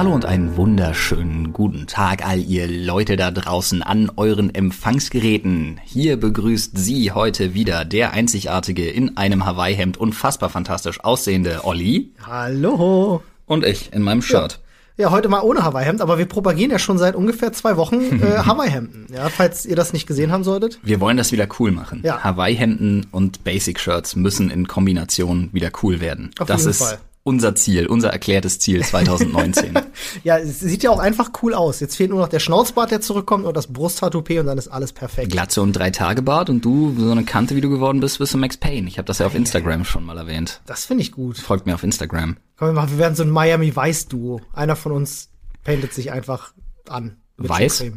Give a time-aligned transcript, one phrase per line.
[0.00, 5.78] Hallo und einen wunderschönen guten Tag all ihr Leute da draußen an euren Empfangsgeräten.
[5.84, 12.14] Hier begrüßt Sie heute wieder der einzigartige in einem Hawaii-Hemd unfassbar fantastisch aussehende Olli.
[12.26, 13.22] Hallo.
[13.44, 14.60] Und ich in meinem Shirt.
[14.96, 15.08] Ja.
[15.08, 18.38] ja heute mal ohne Hawaii-Hemd, aber wir propagieren ja schon seit ungefähr zwei Wochen äh,
[18.46, 19.08] Hawaii-Hemden.
[19.14, 20.80] Ja, falls ihr das nicht gesehen haben solltet.
[20.82, 22.00] Wir wollen das wieder cool machen.
[22.04, 22.24] Ja.
[22.24, 26.30] Hawaii-Hemden und Basic-Shirts müssen in Kombination wieder cool werden.
[26.38, 26.98] Auf das jeden ist Fall.
[27.22, 29.74] Unser Ziel, unser erklärtes Ziel 2019.
[30.24, 31.80] Ja, es sieht ja auch einfach cool aus.
[31.80, 34.92] Jetzt fehlt nur noch der Schnauzbart, der zurückkommt und das Brusttattoo und dann ist alles
[34.92, 35.30] perfekt.
[35.30, 38.34] Glatze und drei Tage Bart und du, so eine Kante, wie du geworden bist, bist
[38.34, 38.88] du Max Payne.
[38.88, 40.60] Ich habe das ja auf Instagram schon mal erwähnt.
[40.66, 41.38] Das finde ich gut.
[41.38, 42.38] Folgt mir auf Instagram.
[42.56, 44.40] Komm, wir, machen, wir werden so ein Miami Weiß Duo.
[44.52, 45.28] Einer von uns
[45.64, 46.52] paintet sich einfach
[46.88, 47.16] an.
[47.36, 47.84] Weiß?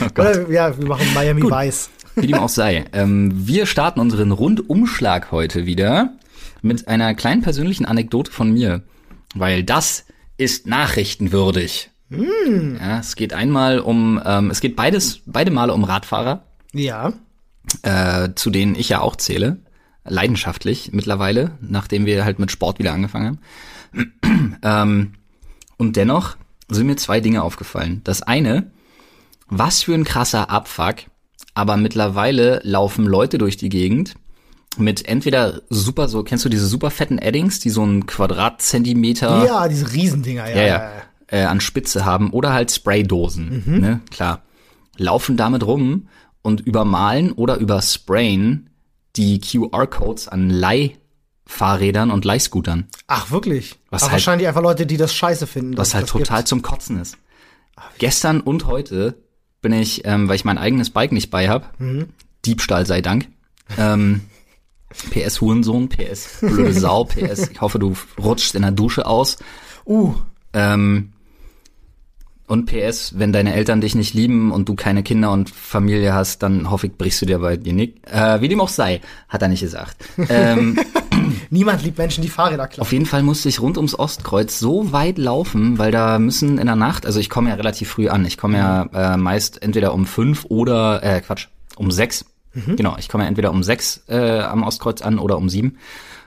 [0.00, 0.04] Oh.
[0.18, 1.90] Oder, ja, wir machen Miami Weiß.
[2.14, 2.86] Wie dem auch sei.
[2.94, 6.14] Ähm, wir starten unseren Rundumschlag heute wieder
[6.64, 8.82] mit einer kleinen persönlichen Anekdote von mir,
[9.34, 11.90] weil das ist nachrichtenwürdig.
[12.10, 17.12] Ja, es geht einmal um, ähm, es geht beides, beide Male um Radfahrer, Ja.
[17.82, 19.58] äh, zu denen ich ja auch zähle,
[20.04, 23.38] leidenschaftlich mittlerweile, nachdem wir halt mit Sport wieder angefangen
[23.92, 24.58] haben.
[24.62, 25.12] ähm,
[25.76, 26.36] und dennoch
[26.68, 28.00] sind mir zwei Dinge aufgefallen.
[28.04, 28.70] Das eine,
[29.48, 30.96] was für ein krasser Abfuck,
[31.54, 34.14] aber mittlerweile laufen Leute durch die Gegend
[34.78, 39.68] mit entweder super so, kennst du diese super fetten Eddings, die so einen Quadratzentimeter Ja,
[39.68, 40.56] diese Riesendinger, ja.
[40.56, 40.90] ja, ja,
[41.28, 44.42] äh, an Spitze haben oder halt Spraydosen, ne, klar.
[44.96, 46.08] Laufen damit rum
[46.42, 48.70] und übermalen oder übersprayen
[49.16, 53.76] die QR-Codes an Leihfahrrädern und Leihscootern, Ach, wirklich?
[53.90, 55.76] Was Aber halt- wahrscheinlich einfach Leute, die das scheiße finden.
[55.76, 56.48] was halt total gibt.
[56.48, 57.16] zum Kotzen ist.
[57.98, 59.16] Gestern und heute
[59.60, 61.74] bin ich, ähm, weil ich mein eigenes Bike nicht bei hab,
[62.44, 63.28] Diebstahl sei Dank,
[63.78, 64.20] ähm,
[65.10, 69.38] PS Hurensohn, PS blöde Sau, PS, ich hoffe, du rutschst in der Dusche aus.
[69.86, 70.14] Uh,
[70.54, 71.10] Ähm,
[72.46, 76.42] und PS, wenn deine Eltern dich nicht lieben und du keine Kinder und Familie hast,
[76.42, 78.02] dann hoffe ich, brichst du dir bei dir Nick.
[78.10, 80.04] Äh, wie dem auch sei, hat er nicht gesagt.
[80.28, 80.78] ähm,
[81.50, 82.82] niemand liebt Menschen, die Fahrräder klauen.
[82.82, 86.66] auf jeden Fall musste ich rund ums Ostkreuz so weit laufen, weil da müssen in
[86.66, 89.94] der Nacht, also ich komme ja relativ früh an, ich komme ja äh, meist entweder
[89.94, 92.26] um fünf oder, äh, Quatsch, um sechs.
[92.76, 95.78] Genau, ich komme ja entweder um sechs äh, am Ostkreuz an oder um sieben.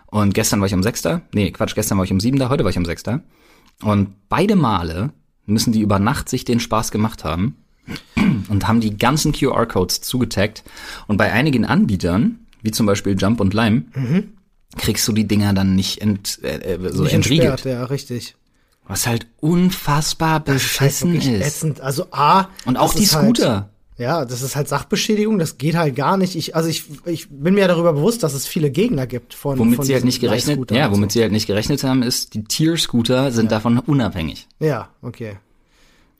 [0.07, 1.21] Und gestern war ich um sechs da.
[1.33, 3.21] Nee, Quatsch, gestern war ich um sieben da, heute war ich um sechs da.
[3.83, 5.11] Und beide Male
[5.45, 7.55] müssen die über Nacht sich den Spaß gemacht haben
[8.49, 10.63] und haben die ganzen QR-Codes zugetaggt.
[11.07, 13.83] Und bei einigen Anbietern, wie zum Beispiel Jump und Lime,
[14.77, 17.51] kriegst du die Dinger dann nicht ent, äh, äh, so Nicht entriegelt.
[17.51, 18.35] entsperrt, ja, richtig.
[18.87, 21.25] Was halt unfassbar halt beschissen ist.
[21.45, 21.81] ätzend.
[21.81, 22.47] Also A.
[22.65, 23.69] Und auch die halt- Scooter.
[23.97, 26.35] Ja, das ist halt Sachbeschädigung, das geht halt gar nicht.
[26.35, 29.57] Ich, also ich, ich bin mir ja darüber bewusst, dass es viele Gegner gibt von
[29.57, 32.43] Womit von sie halt nicht gerechnet, ja, womit sie halt nicht gerechnet haben, ist, die
[32.43, 34.47] Tier-Scooter sind davon unabhängig.
[34.59, 34.65] so.
[34.65, 35.37] Ja, okay.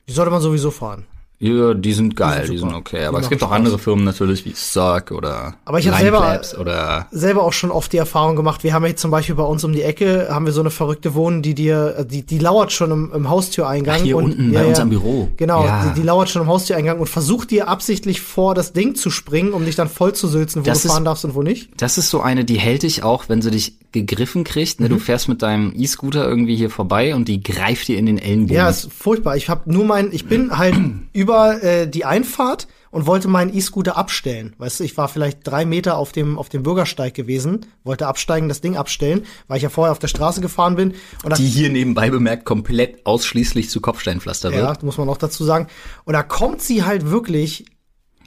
[0.08, 1.06] Die sollte man sowieso fahren.
[1.40, 2.78] Ja, die sind geil, Die die sind sind, super.
[2.80, 2.98] okay.
[3.02, 3.56] Die Aber es gibt auch Spaß.
[3.56, 7.70] andere Firmen natürlich wie Suck oder Aber ich hab Lime selber- oder Selber auch schon
[7.70, 8.64] oft die Erfahrung gemacht.
[8.64, 11.14] Wir haben jetzt zum Beispiel bei uns um die Ecke haben wir so eine verrückte
[11.14, 13.98] Wohnung, die dir, äh, die, die lauert schon im, im Haustüreingang.
[14.00, 15.28] Ach, hier und, unten bei uns am Büro.
[15.36, 15.84] Genau, Ja.
[15.94, 19.52] die, die lauert schon im Haustüreingang und versucht dir absichtlich vor das Ding zu springen,
[19.52, 21.70] um dich dann voll zu sülzen, wo Das du ist- fahren darfst und wo nicht.
[21.80, 24.80] Das ist so eine, die hält dich auch, wenn sie dich gegriffen kriegt.
[24.80, 24.86] Ne?
[24.86, 24.92] Mhm.
[24.92, 28.56] Du fährst mit deinem E-Scooter irgendwie hier vorbei und die greift dir in den Ellenbogen.
[28.56, 29.36] Ja, ist furchtbar.
[29.36, 30.76] Ich habe nur mein, ich bin halt
[31.12, 34.54] über äh, die Einfahrt und wollte meinen E-Scooter abstellen.
[34.58, 38.48] Weißt du, ich war vielleicht drei Meter auf dem auf dem Bürgersteig gewesen, wollte absteigen,
[38.48, 40.94] das Ding abstellen, weil ich ja vorher auf der Straße gefahren bin.
[41.22, 44.82] Und die hier nebenbei bemerkt komplett ausschließlich zu Kopfsteinpflaster ja, wird.
[44.82, 45.66] muss man auch dazu sagen.
[46.04, 47.66] Und da kommt sie halt wirklich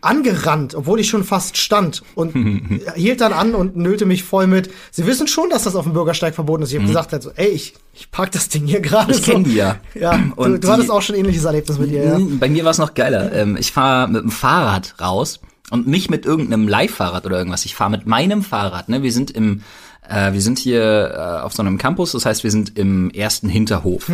[0.01, 2.33] angerannt, obwohl ich schon fast stand und
[2.95, 4.69] hielt dann an und nölte mich voll mit.
[4.91, 6.71] Sie wissen schon, dass das auf dem Bürgersteig verboten ist.
[6.71, 9.13] Ich habe gesagt halt so, ey, ich, ich park das Ding hier gerade.
[9.13, 9.19] Mhm.
[9.19, 9.31] Ich so.
[9.31, 9.77] kenn die ja.
[9.93, 12.19] Ja, du, Und du hattest die- auch schon ein ähnliches Erlebnis mit ihr, ja.
[12.39, 13.31] Bei mir war es noch geiler.
[13.33, 17.65] Ähm, ich fahre mit dem Fahrrad raus und nicht mit irgendeinem Leihfahrrad oder irgendwas.
[17.65, 18.89] Ich fahre mit meinem Fahrrad.
[18.89, 19.03] Ne?
[19.03, 19.61] Wir sind im,
[20.09, 22.11] äh, wir sind hier äh, auf so einem Campus.
[22.13, 24.09] Das heißt, wir sind im ersten Hinterhof.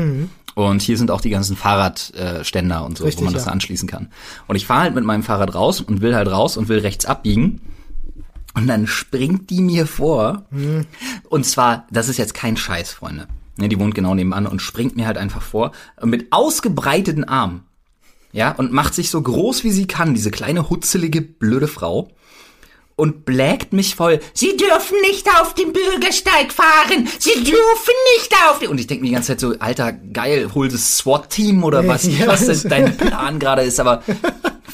[0.57, 3.51] Und hier sind auch die ganzen Fahrradständer äh, und so, Richtig, wo man das ja.
[3.51, 4.09] anschließen kann.
[4.47, 7.05] Und ich fahre halt mit meinem Fahrrad raus und will halt raus und will rechts
[7.05, 7.61] abbiegen.
[8.55, 10.47] Und dann springt die mir vor.
[11.29, 13.27] Und zwar, das ist jetzt kein Scheiß, Freunde.
[13.57, 15.73] Ne, die wohnt genau nebenan und springt mir halt einfach vor.
[16.03, 17.61] Mit ausgebreiteten Armen.
[18.31, 22.09] Ja, und macht sich so groß wie sie kann, diese kleine, hutzelige, blöde Frau.
[22.99, 24.19] Und blägt mich voll.
[24.33, 27.07] Sie dürfen nicht auf dem Bürgersteig fahren.
[27.19, 28.69] Sie dürfen nicht auf den.
[28.69, 32.05] Und ich denke mir die ganze Zeit so, Alter, geil, hol das SWAT-Team oder was,
[32.19, 32.25] Ja.
[32.25, 34.01] was denn dein Plan gerade ist, aber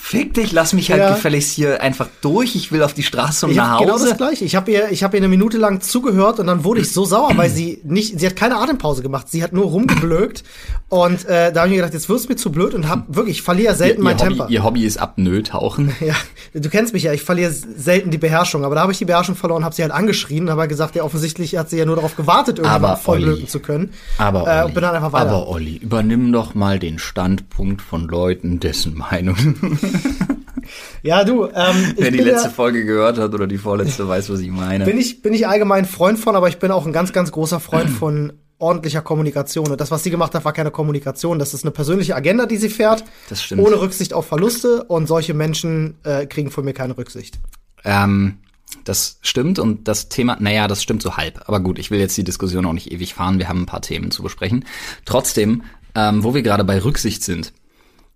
[0.06, 1.14] fick dich, lass mich halt Ja.
[1.14, 2.56] gefälligst hier einfach durch.
[2.56, 4.10] Ich will auf die Straße und Ich nach genau Hause.
[4.10, 4.44] das gleiche.
[4.44, 7.06] Ich habe ihr, ich habe ihr eine Minute lang zugehört und dann wurde ich so
[7.06, 9.30] sauer, weil sie nicht, sie hat keine Atempause gemacht.
[9.30, 10.44] Sie hat nur rumgeblökt
[10.90, 13.16] und äh, da habe ich mir gedacht, jetzt wirst du mir zu blöd und hab
[13.16, 14.48] wirklich, ich verliere selten ihr, mein Hobby, Temper.
[14.50, 15.94] ihr Hobby ist Apnoe-Tauchen.
[16.02, 16.16] Ja,
[16.60, 19.36] du kennst mich ja, ich verliere selten die Beherrschung, aber da habe ich die Beherrschung
[19.36, 22.18] verloren, habe sie halt angeschrien, habe halt gesagt, ja offensichtlich hat sie ja nur darauf
[22.18, 23.26] gewartet, irgendwann Aber, voll Olli.
[23.26, 23.92] blöken zu können.
[24.18, 25.30] Aber, äh, Olli, und bin dann einfach weiter.
[25.30, 29.38] aber Olli, übernimm doch mal den Standpunkt von Leuten, dessen Meinung.
[31.04, 34.40] ja, du, ähm, Wer die letzte ja, Folge gehört hat oder die vorletzte, weiß, was
[34.40, 34.86] ich meine.
[34.86, 37.60] bin ich bin ich allgemein Freund von, aber ich bin auch ein ganz ganz großer
[37.60, 39.70] Freund von ordentlicher Kommunikation.
[39.70, 41.38] Und das, was sie gemacht hat, war keine Kommunikation.
[41.38, 43.04] Das ist eine persönliche Agenda, die sie fährt.
[43.30, 43.62] Das stimmt.
[43.62, 44.86] Ohne Rücksicht auf Verluste.
[44.86, 47.40] Und solche Menschen äh, kriegen von mir keine Rücksicht.
[47.84, 48.38] Ähm,
[48.86, 51.44] das stimmt und das Thema, naja, das stimmt so halb.
[51.46, 53.38] Aber gut, ich will jetzt die Diskussion auch nicht ewig fahren.
[53.38, 54.66] Wir haben ein paar Themen zu besprechen.
[55.06, 55.64] Trotzdem,
[55.96, 57.54] ähm, wo wir gerade bei Rücksicht sind.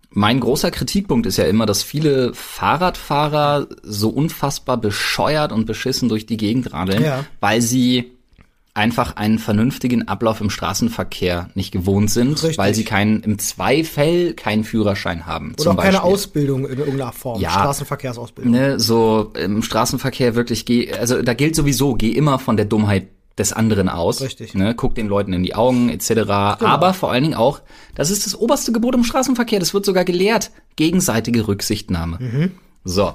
[0.10, 6.26] Mein großer Kritikpunkt ist ja immer, dass viele Fahrradfahrer so unfassbar bescheuert und beschissen durch
[6.26, 7.26] die Gegend radeln, Ja.
[7.40, 8.12] weil sie
[8.74, 12.60] einfach einen vernünftigen Ablauf im Straßenverkehr nicht gewohnt sind, Richtig.
[12.60, 15.54] weil sie keinen, im Zweifel keinen Führerschein haben.
[15.54, 16.14] Oder zum auch keine Beispiel.
[16.14, 17.42] Ausbildung in irgendeiner Form.
[17.42, 17.50] Ja.
[17.50, 18.54] Straßenverkehrsausbildung.
[18.54, 23.08] ne, so im Straßenverkehr wirklich geh, also da gilt sowieso, geh immer von der Dummheit
[23.38, 24.22] des anderen aus.
[24.22, 24.54] Richtig.
[24.54, 24.66] Genau.
[24.66, 26.30] Ne, guck den Leuten in die Augen etc.
[26.30, 27.62] Aber vor allen Dingen auch,
[27.96, 29.60] das ist das oberste Gebot im Straßenverkehr.
[29.60, 30.52] Das wird sogar gelehrt.
[30.76, 32.18] Gegenseitige Rücksichtnahme.
[32.20, 32.52] Mhm.
[32.84, 33.14] So.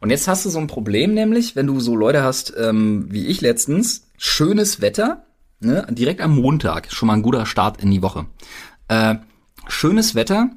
[0.00, 3.26] Und jetzt hast du so ein Problem, nämlich, wenn du so Leute hast, ähm, wie
[3.26, 5.26] ich letztens, schönes Wetter,
[5.60, 8.26] ne, direkt am Montag, schon mal ein guter Start in die Woche.
[8.88, 9.16] Äh,
[9.68, 10.50] schönes Wetter,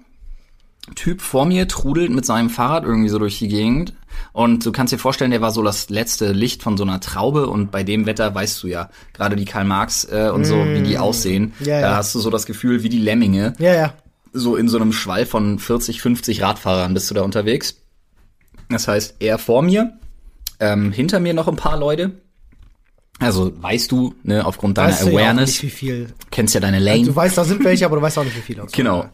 [0.93, 3.93] Typ vor mir trudelt mit seinem Fahrrad irgendwie so durch die Gegend.
[4.33, 7.47] Und du kannst dir vorstellen, der war so das letzte Licht von so einer Traube
[7.47, 10.83] und bei dem Wetter weißt du ja, gerade die Karl Marx äh, und so, wie
[10.83, 11.53] die aussehen.
[11.59, 11.63] Mm.
[11.63, 11.95] Ja, da ja.
[11.97, 13.93] hast du so das Gefühl, wie die Lemminge, Ja, ja.
[14.31, 17.77] so in so einem Schwall von 40, 50 Radfahrern bist du da unterwegs.
[18.69, 19.93] Das heißt, er vor mir,
[20.59, 22.11] ähm, hinter mir noch ein paar Leute.
[23.19, 26.07] Also weißt du, ne, aufgrund deiner Weißt du ja auch Awareness, nicht, wie viel.
[26.31, 27.05] kennst ja deine Lane.
[27.05, 28.65] Du weißt, da sind welche, aber du weißt auch nicht, wie viele.
[28.71, 29.05] Genau.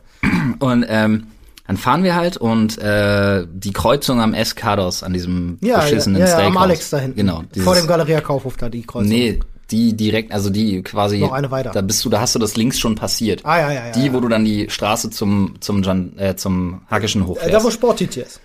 [0.60, 1.28] Und ähm,
[1.72, 6.28] dann fahren wir halt und äh, die Kreuzung am Escados, an diesem Ja, beschissenen ja,
[6.28, 6.64] ja, am Steakhouse.
[6.64, 7.16] Alex da hinten.
[7.16, 7.44] Genau.
[7.64, 9.08] Vor dem Galeria Kaufhof da, die Kreuzung.
[9.08, 9.40] Nee,
[9.72, 11.20] die direkt, also die quasi.
[11.20, 11.72] Noch eine weiter.
[11.72, 13.46] Da bist du, da hast du das links schon passiert.
[13.46, 13.92] Ah, ja, ja, ja.
[13.94, 14.14] Die, ja.
[14.14, 17.54] wo du dann die Straße zum zum Jan, äh, zum Hackischen Äh, hochfährst.
[17.54, 18.42] Da, wo Sport ist.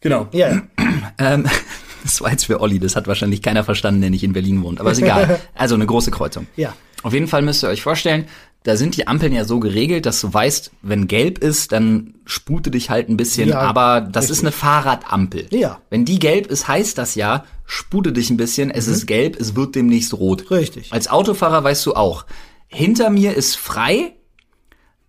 [0.00, 0.26] genau.
[0.32, 0.62] Ja, ja.
[1.18, 1.46] Ähm,
[2.02, 4.80] das war jetzt für Olli, das hat wahrscheinlich keiner verstanden, der nicht in Berlin wohnt.
[4.80, 5.38] Aber ist egal.
[5.54, 6.48] Also eine große Kreuzung.
[6.56, 6.74] Ja.
[7.04, 8.26] Auf jeden Fall müsst ihr euch vorstellen,
[8.66, 12.70] da sind die Ampeln ja so geregelt, dass du weißt, wenn gelb ist, dann spute
[12.72, 14.38] dich halt ein bisschen, Ja, aber das richtig.
[14.38, 15.46] ist eine Fahrradampel.
[15.50, 15.80] Ja.
[15.90, 19.54] Wenn die gelb ist, heißt das ja, spute dich ein bisschen, es ist gelb, es
[19.54, 20.42] wird demnächst rot.
[20.50, 20.56] Mhm.
[20.56, 20.92] Richtig.
[20.92, 22.26] Als Autofahrer weißt du auch,
[22.66, 24.14] hinter mir ist frei,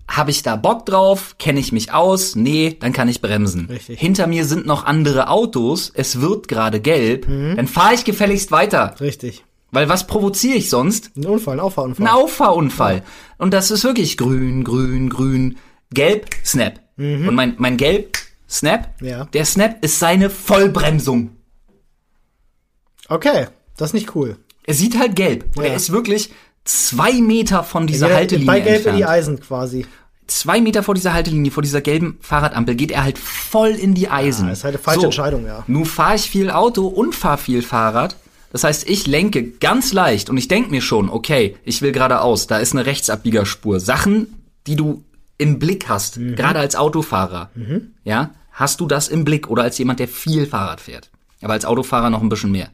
[0.07, 1.35] habe ich da Bock drauf?
[1.39, 2.35] Kenne ich mich aus?
[2.35, 3.65] Nee, dann kann ich bremsen.
[3.65, 3.99] Richtig.
[3.99, 7.55] Hinter mir sind noch andere Autos, es wird gerade gelb, Mhm.
[7.57, 8.95] dann fahre ich gefälligst weiter.
[9.01, 9.43] Richtig.
[9.71, 11.11] Weil was provoziere ich sonst?
[11.17, 12.05] Ein Unfall, ein Auffahrunfall.
[12.07, 13.03] Ein Auffahrunfall.
[13.37, 15.57] Und das ist wirklich grün, grün, grün,
[15.91, 16.79] gelb, Snap.
[16.97, 18.17] Und mein, mein gelb,
[18.49, 19.25] Snap, Ja.
[19.25, 21.31] der Snap ist seine Vollbremsung.
[23.09, 23.47] Okay,
[23.77, 24.37] das ist nicht cool.
[24.65, 25.45] Er sieht halt gelb.
[25.55, 25.69] Und Ja.
[25.69, 26.31] er ist wirklich
[26.65, 29.09] zwei Meter von dieser Ja, Haltelinie Bei Gelb in die entfernt.
[29.09, 29.85] Eisen quasi.
[30.27, 34.09] Zwei Meter vor dieser Haltelinie, vor dieser gelben Fahrradampel, geht er halt voll in die
[34.09, 34.49] Eisen.
[34.49, 35.63] das ist halt eine falsche Entscheidung, ja.
[35.67, 38.17] Nun fahre ich viel Auto und fahre viel Fahrrad.
[38.57, 42.47] Das heißt, ich lenke ganz leicht und ich denk mir schon, okay, ich will geradeaus,
[42.47, 43.79] da ist eine Rechtsabbiegerspur.
[43.79, 44.33] Sachen,
[44.65, 45.03] die du
[45.37, 46.35] im Blick hast, Mhm.
[46.35, 47.51] gerade als Autofahrer,
[48.03, 51.11] ja, hast du das im Blick oder als jemand, der viel Fahrrad fährt.
[51.43, 52.69] Aber als Autofahrer noch ein bisschen mehr.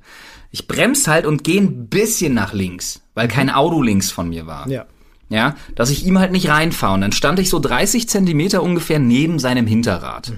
[0.51, 4.48] Ich bremse halt und gehe ein bisschen nach links, weil kein Auto links von mir
[4.48, 4.65] war.
[4.67, 4.72] Mhm.
[4.72, 4.86] Ja.
[5.27, 6.93] Ja, dass ich ihm halt nicht reinfahre.
[6.93, 10.31] Und dann stand ich so 30 Zentimeter ungefähr neben seinem Hinterrad.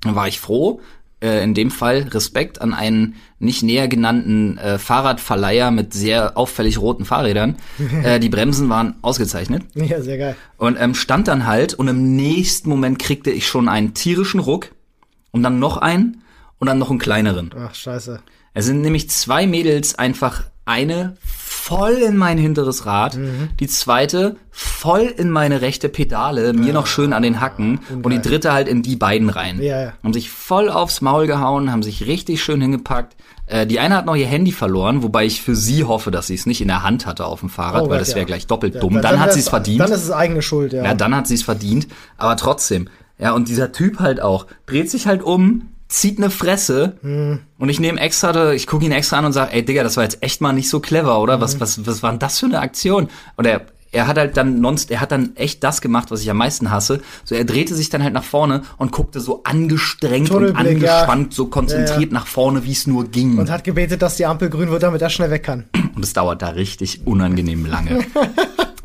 [0.00, 0.80] Dann war ich froh,
[1.20, 6.78] äh, in dem Fall Respekt an einen nicht näher genannten äh, Fahrradverleiher mit sehr auffällig
[6.78, 7.56] roten Fahrrädern.
[8.02, 9.64] äh, die Bremsen waren ausgezeichnet.
[9.74, 10.36] Ja, sehr geil.
[10.56, 14.70] Und ähm, stand dann halt und im nächsten Moment kriegte ich schon einen tierischen Ruck
[15.30, 16.22] und dann noch einen
[16.58, 17.50] und dann noch einen kleineren.
[17.58, 18.20] Ach, scheiße.
[18.54, 21.16] Es sind nämlich zwei Mädels einfach eine
[21.66, 23.48] voll in mein hinteres Rad, Mhm.
[23.58, 28.20] die zweite voll in meine rechte Pedale, mir noch schön an den Hacken und die
[28.20, 29.60] dritte halt in die beiden rein.
[29.62, 29.92] Ja, ja.
[30.02, 33.16] Haben sich voll aufs Maul gehauen, haben sich richtig schön hingepackt.
[33.46, 36.34] Äh, die eine hat noch ihr Handy verloren, wobei ich für sie hoffe, dass sie
[36.34, 38.24] es nicht in der Hand hatte auf dem Fahrrad, Oh weil das wäre ja.
[38.26, 39.00] gleich doppelt Ja, dumm.
[39.02, 39.80] Dann, hat wär's- sie es verdient.
[39.80, 40.84] Dann ist es eigene Schuld, ja.
[40.84, 41.88] Ja, dann hat sie es verdient.
[42.18, 42.88] Aber trotzdem.
[43.18, 44.46] Ja, und dieser Typ halt auch.
[44.66, 49.18] Dreht sich halt um, zieht eine Fresse und ich nehme extra, ich gucke ihn extra
[49.18, 51.40] an und sage, ey Digga, das war jetzt echt mal nicht so clever, oder?
[51.40, 53.08] Was, was, was war denn das für eine Aktion?
[53.36, 56.28] Und er, er hat halt dann nonst, er hat dann echt das gemacht, was ich
[56.30, 57.00] am meisten hasse.
[57.22, 60.94] So, er drehte sich dann halt nach vorne und guckte so angestrengt und Tunnelblick, ja.
[60.94, 62.12] angespannt, so konzentriert Ja, ja.
[62.12, 63.38] nach vorne, wie es nur ging.
[63.38, 65.64] Und hat gebetet, dass die Ampel grün wird, damit er schnell weg kann.
[65.94, 68.04] Und es dauert da richtig unangenehm lange.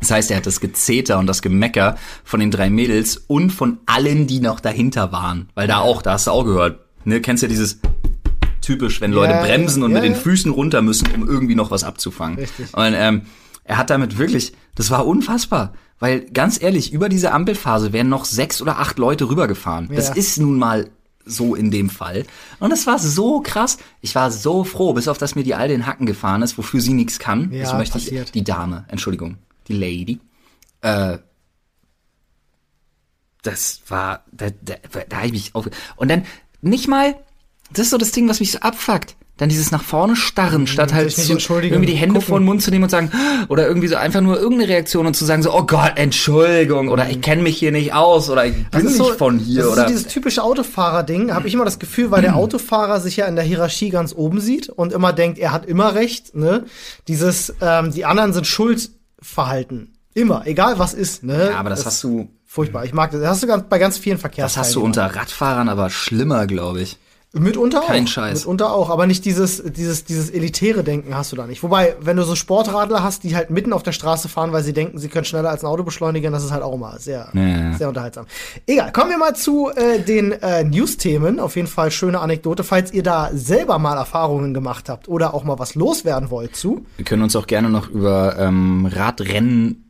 [0.00, 3.80] Das heißt, er hat das Gezeter und das Gemecker von den drei Mädels und von
[3.84, 5.50] allen, die noch dahinter waren.
[5.54, 7.78] Weil da auch, da hast du auch gehört, ne, kennst ja dieses
[8.60, 10.14] typisch, wenn Leute Ja, bremsen und ja, mit den.
[10.14, 12.38] Füßen runter müssen, um irgendwie noch was abzufangen.
[12.38, 12.72] Richtig.
[12.74, 13.22] Und ähm,
[13.64, 15.72] er hat damit wirklich, das war unfassbar.
[15.98, 19.88] Weil ganz ehrlich, über diese Ampelphase wären noch sechs oder acht Leute rübergefahren.
[19.94, 20.14] Das Ja.
[20.14, 20.88] ist nun mal
[21.26, 22.24] so in dem Fall.
[22.58, 23.76] Und es war so krass.
[24.00, 26.80] Ich war so froh, bis auf dass mir die all den Hacken gefahren ist, wofür
[26.80, 27.52] sie nichts kann.
[27.52, 28.26] Ja, das möchte passiert.
[28.28, 28.32] ich.
[28.32, 29.36] Die Dame, Entschuldigung,
[29.68, 30.20] die Lady.
[30.80, 31.18] Äh,
[33.42, 34.74] das war, da, da,
[35.08, 35.68] da habe ich mich auf.
[35.96, 36.24] Und dann
[36.62, 37.16] nicht mal,
[37.72, 39.16] das ist so das Ding, was mich so abfuckt.
[39.40, 42.28] Dann dieses nach vorne starren, statt halt zu, irgendwie die Hände gucken.
[42.28, 43.10] vor den Mund zu nehmen und sagen,
[43.48, 47.08] oder irgendwie so einfach nur irgendeine Reaktion und zu sagen so, oh Gott, Entschuldigung, oder
[47.08, 49.62] ich kenne mich hier nicht aus, oder ich bin Das ist nicht so, von hier,
[49.62, 49.82] das ist oder.
[49.82, 53.34] so dieses typische Autofahrer-Ding, habe ich immer das Gefühl, weil der Autofahrer sich ja in
[53.34, 56.66] der Hierarchie ganz oben sieht und immer denkt, er hat immer recht, ne?
[57.08, 59.94] Dieses, ähm, die anderen sind Schuldverhalten.
[60.12, 61.50] Immer, egal was ist, ne?
[61.52, 62.84] ja, aber das, hast du, Furchtbar.
[62.84, 63.20] Ich mag das.
[63.20, 64.66] Das hast du ganz, bei ganz vielen das Verkehrsteilnehmern.
[64.66, 66.98] hast du unter Radfahrern aber schlimmer, glaube ich.
[67.32, 67.86] Mitunter auch.
[67.86, 68.40] Kein Scheiß.
[68.40, 68.90] Mitunter auch.
[68.90, 71.62] Aber nicht dieses, dieses, dieses elitäre Denken hast du da nicht.
[71.62, 74.72] Wobei, wenn du so Sportradler hast, die halt mitten auf der Straße fahren, weil sie
[74.72, 77.72] denken, sie können schneller als ein Auto beschleunigen, das ist halt auch immer sehr, ja.
[77.78, 78.26] sehr unterhaltsam.
[78.66, 78.90] Egal.
[78.90, 81.38] Kommen wir mal zu äh, den äh, News-Themen.
[81.38, 82.64] Auf jeden Fall schöne Anekdote.
[82.64, 86.84] Falls ihr da selber mal Erfahrungen gemacht habt oder auch mal was loswerden wollt zu.
[86.96, 89.89] Wir können uns auch gerne noch über ähm, Radrennen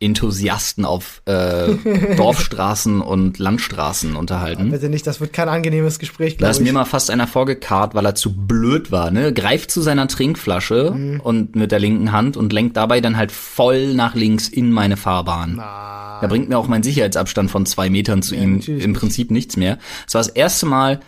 [0.00, 1.74] Enthusiasten auf äh,
[2.16, 4.70] Dorfstraßen und Landstraßen unterhalten.
[4.70, 8.04] Bitte nicht, das wird kein angenehmes Gespräch, Da ist mir mal fast einer vorgekarrt, weil
[8.06, 9.32] er zu blöd war, ne?
[9.32, 11.20] Greift zu seiner Trinkflasche Mhm.
[11.20, 14.96] und mit der linken Hand und lenkt dabei dann halt voll nach links in meine
[14.96, 15.56] Fahrbahn.
[15.56, 19.56] Da bringt mir auch mein Sicherheitsabstand von zwei Metern zu ihm natürlich im Prinzip nichts
[19.56, 19.78] mehr.
[20.06, 21.00] Es war das erste Mal,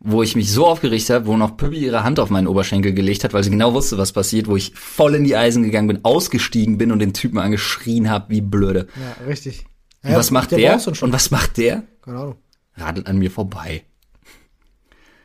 [0.00, 3.24] wo ich mich so aufgeregt habe, wo noch Püppi ihre Hand auf meinen Oberschenkel gelegt
[3.24, 6.04] hat, weil sie genau wusste, was passiert, wo ich voll in die Eisen gegangen bin,
[6.04, 8.86] ausgestiegen bin und den Typen angeschrien habe, wie blöde.
[8.96, 9.64] Ja, richtig.
[10.04, 10.78] Und was macht der?
[10.78, 10.94] schon.
[11.00, 11.82] Und was macht der?
[12.02, 12.36] Keine Ahnung.
[12.76, 13.82] Radelt an mir vorbei.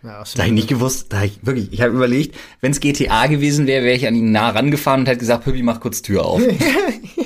[0.02, 3.68] Ja, Da ich nicht gewusst, da ich wirklich, ich habe überlegt, wenn es GTA gewesen
[3.68, 6.42] wäre, wäre ich an ihn nah rangefahren und hätte gesagt, Püppi, mach kurz Tür auf.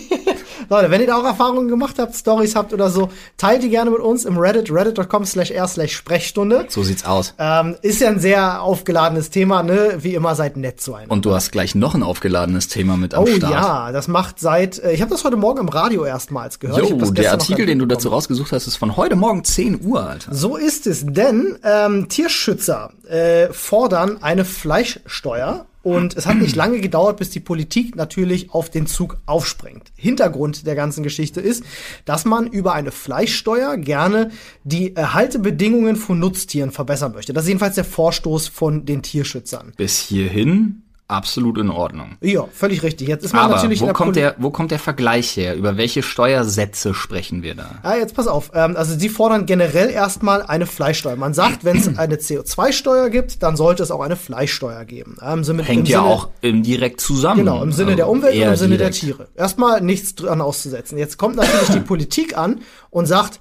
[0.70, 3.92] Leute, wenn ihr da auch Erfahrungen gemacht habt, Stories habt oder so, teilt die gerne
[3.92, 6.66] mit uns im Reddit, reddit.com slash r slash Sprechstunde.
[6.70, 7.34] So sieht's aus.
[7.40, 9.98] Ähm, ist ja ein sehr aufgeladenes Thema, ne?
[10.00, 11.10] Wie immer, seid nett zu einem.
[11.10, 13.52] Und du hast gleich noch ein aufgeladenes Thema mit am Oh Start.
[13.52, 16.80] ja, das macht seit, äh, ich habe das heute Morgen im Radio erstmals gehört.
[16.90, 20.34] Jo, der Artikel, den du dazu rausgesucht hast, ist von heute Morgen 10 Uhr, Alter.
[20.34, 26.82] So ist es, denn ähm, Tierschützer äh, fordern eine Fleischsteuer und es hat nicht lange
[26.82, 29.94] gedauert, bis die Politik natürlich auf den Zug aufspringt.
[29.96, 31.64] Hintergrund der ganzen Geschichte ist,
[32.04, 34.32] dass man über eine Fleischsteuer gerne
[34.66, 37.32] die Erhaltebedingungen von Nutztieren verbessern möchte.
[37.32, 39.72] Das ist jedenfalls der Vorstoß von den Tierschützern.
[39.78, 42.18] Bis hierhin absolut in Ordnung.
[42.22, 43.08] Ja, völlig richtig.
[43.08, 45.56] Jetzt ist man Aber natürlich wo kommt, der, wo kommt der Vergleich her?
[45.56, 47.80] Über welche Steuersätze sprechen wir da?
[47.84, 48.52] Ah, jetzt pass auf.
[48.54, 51.16] Ähm, also sie fordern generell erstmal eine Fleischsteuer.
[51.16, 55.16] Man sagt, wenn es eine CO2-Steuer gibt, dann sollte es auch eine Fleischsteuer geben.
[55.26, 57.40] Ähm, so Hängt ja Sinne- auch indirekt zusammen.
[57.40, 58.96] Genau, im Sinne Also der Umwelt und im Sinne direkt.
[58.96, 59.28] der Tiere.
[59.36, 60.98] Erstmal nichts dran auszusetzen.
[60.98, 62.60] Jetzt kommt natürlich die Politik an
[62.90, 63.40] und sagt,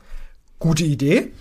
[0.60, 1.32] gute Idee,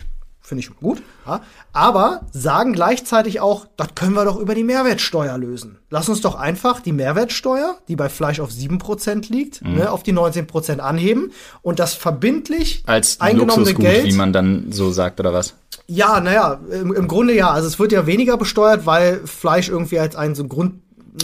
[0.46, 1.42] finde ich gut, ja,
[1.74, 5.80] aber sagen gleichzeitig auch, das können wir doch über die Mehrwertsteuer lösen.
[5.90, 9.76] Lass uns doch einfach die Mehrwertsteuer, die bei Fleisch auf 7% liegt, Mhm.
[9.76, 14.72] ne, auf die 19% anheben und das verbindlich Als eingenommene Luxusgut, Geld wie man dann
[14.72, 15.56] so sagt, oder was?
[15.88, 17.52] ja, naja, im, im Grunde ja.
[17.52, 20.44] Also es wird ja weniger besteuert, weil Fleisch irgendwie als ein so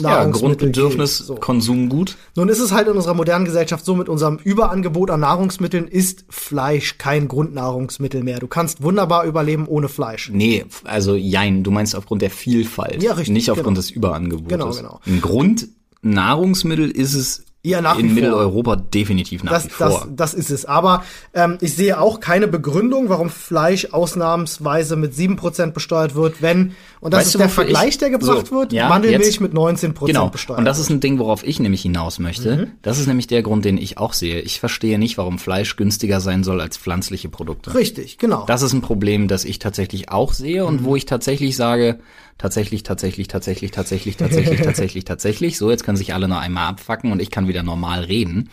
[0.01, 1.17] Ja, Grundbedürfnis.
[1.17, 1.35] So.
[1.35, 2.15] Konsumgut.
[2.35, 6.25] Nun ist es halt in unserer modernen Gesellschaft so, mit unserem Überangebot an Nahrungsmitteln ist
[6.29, 8.39] Fleisch kein Grundnahrungsmittel mehr.
[8.39, 10.29] Du kannst wunderbar überleben ohne Fleisch.
[10.33, 13.03] Nee, also jein, du meinst aufgrund der Vielfalt.
[13.03, 13.75] Ja, richtig, Nicht aufgrund genau.
[13.75, 14.47] des Überangebotes.
[14.49, 14.99] Genau, genau.
[15.05, 18.13] Ein Grundnahrungsmittel ist es Ja, in.
[18.15, 19.87] Mitteleuropa definitiv nach Das, wie vor.
[19.87, 20.65] das, das ist es.
[20.65, 26.73] Aber ähm, ich sehe auch keine Begründung, warum Fleisch ausnahmsweise mit 7% besteuert wird, wenn,
[27.01, 29.41] und das Weißt ist du, der Vergleich, ich- der gebracht so, wird, ja, Mandelmilch jetzt-
[29.41, 30.29] mit 19% Genau.
[30.29, 30.59] besteuert.
[30.59, 32.55] Und das ist ein Ding, worauf ich nämlich hinaus möchte.
[32.57, 32.67] Mhm.
[32.83, 34.39] Das ist nämlich der Grund, den ich auch sehe.
[34.41, 37.73] Ich verstehe nicht, warum Fleisch günstiger sein soll als pflanzliche Produkte.
[37.75, 38.45] Richtig, genau.
[38.45, 40.85] Das ist ein Problem, das ich tatsächlich auch sehe und Mhm.
[40.85, 41.99] wo ich tatsächlich sage,
[42.37, 45.57] tatsächlich, tatsächlich, tatsächlich, tatsächlich, tatsächlich, tatsächlich, tatsächlich.
[45.57, 48.49] So, jetzt können sich alle noch einmal abfacken und ich kann wieder normal reden.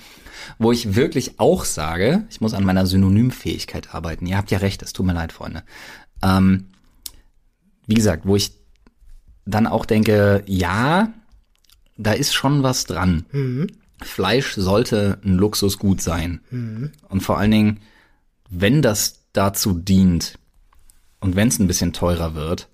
[0.58, 4.24] Wo ich wirklich auch sage, ich muss an meiner Synonymfähigkeit arbeiten.
[4.26, 5.62] Ihr habt ja recht, es tut mir leid, Freunde.
[6.22, 6.66] Ähm,
[7.88, 8.52] wie gesagt, wo ich
[9.44, 11.12] dann auch denke, ja,
[11.96, 13.24] da ist schon was dran.
[14.02, 16.40] Fleisch sollte ein Luxusgut sein.
[17.08, 17.80] Und vor allen Dingen,
[18.50, 20.38] wenn das dazu dient
[21.20, 22.68] und wenn es ein bisschen teurer wird,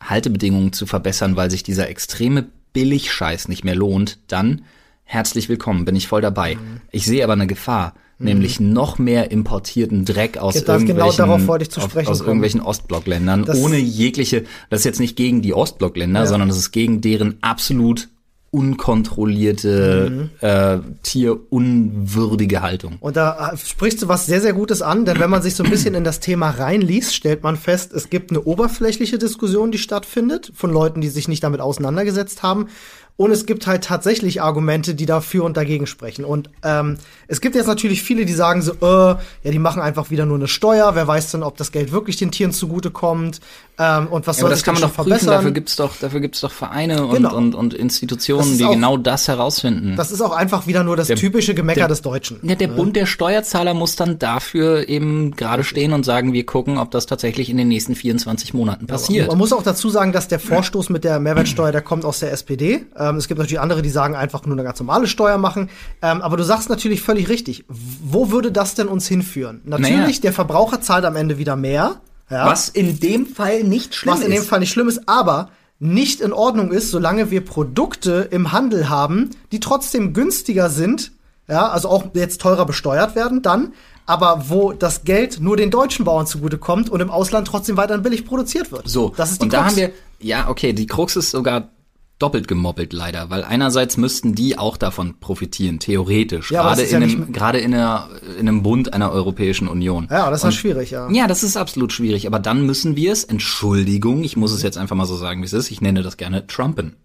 [0.00, 4.62] Haltebedingungen zu verbessern, weil sich dieser extreme Billigscheiß nicht mehr lohnt, dann
[5.02, 6.56] herzlich willkommen, bin ich voll dabei.
[6.92, 11.46] Ich sehe aber eine Gefahr, nämlich noch mehr importierten Dreck aus das- genau irgendwelchen, darauf
[11.46, 15.42] wollte ich zu sprechen aus irgendwelchen Ostblockländern, Das- ohne jegliche, das ist jetzt nicht gegen
[15.42, 16.26] die Ostblockländer, Ja.
[16.26, 18.08] sondern das ist gegen deren absolut
[18.52, 20.46] unkontrollierte, Mhm.
[20.46, 22.96] äh, tierunwürdige Haltung.
[23.00, 25.64] Und da äh, sprichst du was sehr, sehr Gutes an, denn wenn man sich so
[25.64, 29.78] ein bisschen in das Thema reinliest, stellt man fest, es gibt eine oberflächliche Diskussion, die
[29.78, 32.68] stattfindet, von Leuten, die sich nicht damit auseinandergesetzt haben.
[33.16, 36.24] Und es gibt halt tatsächlich Argumente, die dafür und dagegen sprechen.
[36.24, 40.10] Und ähm, es gibt jetzt natürlich viele, die sagen so, äh, ja, die machen einfach
[40.10, 40.94] wieder nur eine Steuer.
[40.94, 43.40] Wer weiß denn, ob das Geld wirklich den Tieren zugutekommt?
[43.78, 45.28] Ähm, und was Ja, soll aber das kann man doch prüfen, verbessern?
[45.34, 47.36] dafür gibt's doch, dafür gibt's doch Vereine und, Genau.
[47.36, 49.96] und, und Institutionen, die auch- genau das herausfinden.
[49.96, 52.38] Das ist auch einfach wieder nur das Der- typische Gemecker der- des Deutschen.
[52.42, 56.78] Ja, der Bund der Steuerzahler muss dann dafür eben gerade stehen und sagen, wir gucken,
[56.78, 59.28] ob das tatsächlich in den nächsten 24 Monaten passiert.
[59.28, 62.32] Man muss auch dazu sagen, dass der Vorstoß mit der Mehrwertsteuer, der kommt aus der
[62.32, 62.86] SPD.
[62.98, 65.68] Ähm, es gibt natürlich andere, die sagen, einfach nur eine ganz normale Steuer machen.
[66.00, 67.64] Ähm, aber du sagst natürlich völlig richtig.
[67.68, 69.60] Wo würde das denn uns hinführen?
[69.64, 70.20] Natürlich, Naja.
[70.22, 71.96] der Verbraucher zahlt am Ende wieder mehr.
[72.30, 74.48] Ja, Was in dem Fall nicht schlimm was in dem ist.
[74.48, 79.30] Fall nicht schlimm ist, aber nicht in Ordnung ist, solange wir Produkte im Handel haben,
[79.52, 81.12] die trotzdem günstiger sind,
[81.48, 83.74] ja, also auch jetzt teurer besteuert werden dann,
[84.06, 88.24] aber wo das Geld nur den deutschen Bauern zugutekommt und im Ausland trotzdem weiterhin billig
[88.24, 88.88] produziert wird.
[88.88, 89.70] So, das ist die und da Krux.
[89.70, 91.68] haben wir, ja, okay, die Krux ist sogar
[92.18, 97.02] doppelt gemoppelt leider, weil einerseits müssten die auch davon profitieren, theoretisch, Ja, gerade ja in,
[97.04, 98.08] nicht- einem, gerade in, einer,
[98.38, 100.08] in einem Bund einer Europäischen Union.
[100.10, 101.10] Ja, das ist Und- ja schwierig, ja.
[101.10, 104.78] Ja, das ist absolut schwierig, aber dann müssen wir es, Entschuldigung, ich muss es jetzt
[104.78, 106.96] einfach mal so sagen, wie es ist, ich nenne das gerne Trumpen.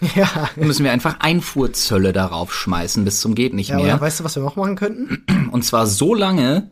[0.14, 0.28] Ja.
[0.56, 3.84] Dann müssen wir einfach Einfuhrzölle darauf schmeißen, bis zum geht nicht Ja, mehr.
[3.94, 5.24] oder weißt du, was wir noch machen könnten?
[5.50, 6.70] Und zwar so lange,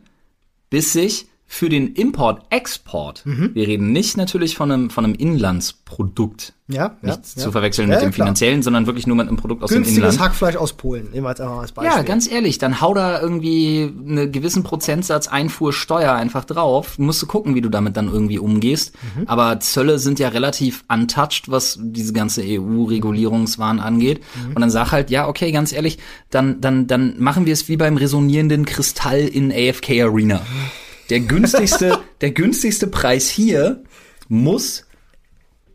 [0.69, 1.25] bis sich
[1.55, 3.51] für den Import-Export, Mhm.
[3.53, 6.91] wir reden nicht natürlich von einem, von einem Inlandsprodukt, Ja, ja.
[7.03, 7.43] nicht ja.
[7.43, 8.25] zu verwechseln Ja, mit dem klar.
[8.25, 10.19] finanziellen, sondern wirklich nur mit einem Produkt aus dem Günstiges Inland.
[10.19, 11.95] Hackfleisch aus Polen, nehmen wir jetzt einfach mal als Beispiel.
[11.95, 16.97] Ja, ganz ehrlich, dann hau da irgendwie einen gewissen Prozentsatz Einfuhrsteuer einfach drauf.
[16.97, 18.93] Musst du gucken, wie du damit dann irgendwie umgehst.
[19.15, 19.27] Mhm.
[19.27, 24.21] Aber Zölle sind ja relativ untouched, was diese ganze EU-Regulierungswahn angeht.
[24.35, 24.55] Mhm.
[24.55, 25.99] Und dann sag halt, ja, okay, ganz ehrlich,
[26.31, 30.41] dann, dann, dann machen wir es wie beim resonierenden Kristall in AFK Arena.
[31.09, 33.83] Der günstigste, der günstigste Preis hier
[34.27, 34.85] muss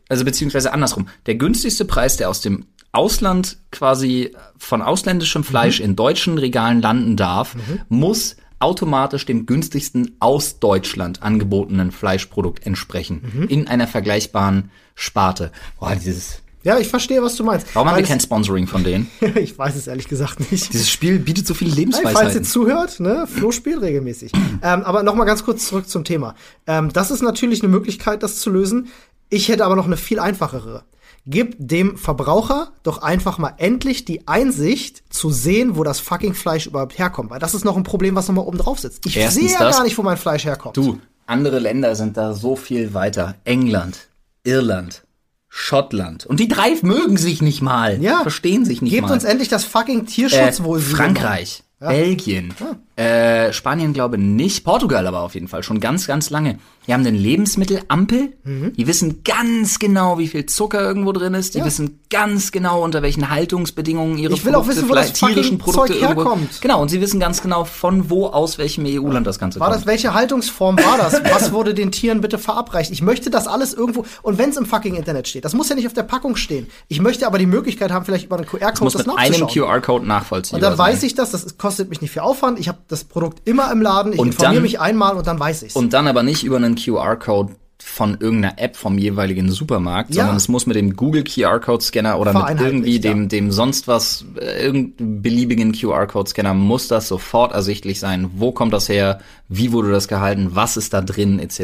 [0.09, 1.07] also beziehungsweise andersrum.
[1.27, 7.15] Der günstigste Preis, der aus dem Ausland quasi von ausländischem Fleisch in deutschen Regalen landen
[7.15, 7.55] darf,
[7.87, 13.21] muss automatisch dem günstigsten aus Deutschland angebotenen Fleischprodukt entsprechen.
[13.47, 15.51] In einer vergleichbaren Sparte.
[15.79, 17.67] Boah, dieses, Ja, ich verstehe, was du meinst.
[17.73, 19.09] warum haben wir kein Sponsoring von denen?
[19.35, 20.73] ich weiß es ehrlich gesagt nicht.
[20.73, 22.37] Dieses Spiel bietet so viele Hey, falls Lebensweisheiten.
[22.37, 24.31] ihr zuhört, ne, Flo spielt regelmäßig.
[24.61, 26.35] ähm, aber noch mal ganz kurz zurück zum Thema.
[26.67, 28.87] Ähm, das ist natürlich eine Möglichkeit, das zu lösen.
[29.29, 30.83] Ich hätte aber noch eine viel einfachere.
[31.25, 36.65] Gib dem Verbraucher doch einfach mal endlich die Einsicht zu sehen, wo das fucking Fleisch
[36.65, 37.29] überhaupt herkommt.
[37.29, 39.05] Weil das ist noch ein Problem, was noch mal oben drauf sitzt.
[39.05, 39.77] Ich Erstens sehe ja das.
[39.77, 40.75] gar nicht, wo mein Fleisch herkommt.
[40.75, 43.35] Du, andere Länder sind da so viel weiter.
[43.43, 44.07] England,
[44.43, 45.03] Irland,
[45.49, 46.25] Schottland.
[46.25, 48.01] Und die drei mögen sich nicht mal.
[48.01, 48.21] Ja.
[48.21, 49.13] Verstehen sich nicht Gebt mal.
[49.13, 50.95] uns endlich das fucking äh, Tierschutzwohlwesen.
[50.95, 52.53] Frankreich, Belgien,
[52.99, 56.59] äh, Spanien glaube nicht, Portugal aber auf jeden Fall schon ganz, ganz lange.
[56.87, 58.33] Die haben eine Lebensmittelampel.
[58.43, 58.73] Mhm.
[58.73, 61.53] Die wissen ganz genau, wie viel Zucker irgendwo drin ist.
[61.53, 61.65] Die Ja.
[61.65, 65.93] wissen ganz genau, unter welchen Haltungsbedingungen ihre Ich will auch wissen, wo das tierischen Produkte
[65.93, 66.23] Zeug irgendwo.
[66.23, 66.61] herkommt.
[66.61, 69.81] Genau, und sie wissen ganz genau, von wo aus welchem EU-Land das Ganze War kommt.
[69.81, 71.21] das, welche Haltungsform war das?
[71.31, 72.91] Was wurde den Tieren bitte verabreicht?
[72.91, 75.75] Ich möchte das alles irgendwo, und wenn es im fucking Internet steht, das muss ja
[75.75, 76.67] nicht auf der Packung stehen.
[76.87, 79.67] Ich möchte aber die Möglichkeit haben, vielleicht über einen QR-Code muss das, mit einem nachzuschauen.
[79.69, 82.79] QR-Code nachvollziehbar und dann weiß ich das, das kostet mich nicht viel Aufwand, ich habe
[82.89, 85.75] das Produkt immer im Laden, ich Und informiere dann- mich einmal und dann weiß ich's.
[85.75, 90.23] Und dann aber nicht über einen QR-Code von irgendeiner App vom jeweiligen Supermarkt, Ja.
[90.23, 93.01] sondern es muss mit dem Google QR-Code-Scanner oder mit irgendwie ja.
[93.01, 98.31] dem, dem sonst was, äh, irgendeinem beliebigen QR-Code-Scanner muss das sofort ersichtlich sein.
[98.35, 99.19] Wo kommt das her?
[99.47, 100.49] Wie wurde das gehalten?
[100.53, 101.39] Was ist da drin?
[101.39, 101.59] Etc.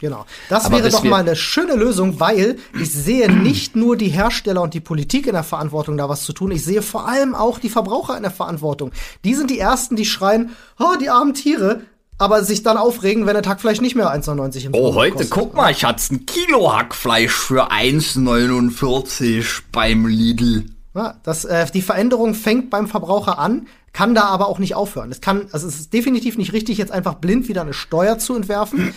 [0.00, 0.26] Genau.
[0.48, 4.62] Das Aber wäre doch mal eine schöne Lösung, weil ich sehe nicht nur die Hersteller
[4.62, 6.50] und die Politik in der Verantwortung, da was zu tun.
[6.50, 8.90] Ich sehe vor allem auch die Verbraucher in der Verantwortung.
[9.24, 11.82] Die sind die Ersten, die schreien, oh, die armen Tiere,
[12.20, 15.30] aber sich dann aufregen, wenn der Hackfleisch nicht mehr 1,99 im Oh, heute, kostet.
[15.30, 20.64] guck mal, Schatz, ein Kilo Hackfleisch für 1,49 beim Lidl.
[20.94, 23.68] Ja, das, äh, die Veränderung fängt beim Verbraucher an.
[23.92, 25.10] Kann da aber auch nicht aufhören.
[25.10, 28.36] Es kann, also es ist definitiv nicht richtig, jetzt einfach blind wieder eine Steuer zu
[28.36, 28.94] entwerfen.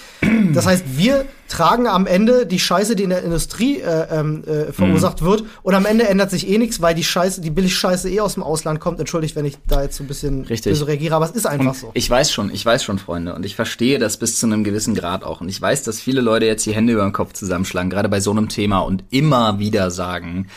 [0.54, 4.72] Das heißt, wir tragen am Ende die Scheiße, die in der Industrie äh, ähm, äh,
[4.72, 5.26] verursacht Mhm.
[5.26, 8.36] wird, und am Ende ändert sich eh nichts, weil die Scheiße, die Billigscheiße eh aus
[8.36, 9.00] dem Ausland kommt.
[9.00, 10.72] Entschuldigt, wenn ich da jetzt so ein bisschen Richtig.
[10.74, 11.92] böse reagiere, aber es ist einfach so.
[11.94, 14.96] Ich weiß schon, ich weiß schon, Freunde, und ich verstehe das bis zu einem gewissen
[14.96, 15.42] Grad auch.
[15.42, 18.20] Und ich weiß, dass viele Leute jetzt die Hände über den Kopf zusammenschlagen, gerade bei
[18.20, 20.48] so einem Thema und immer wieder sagen,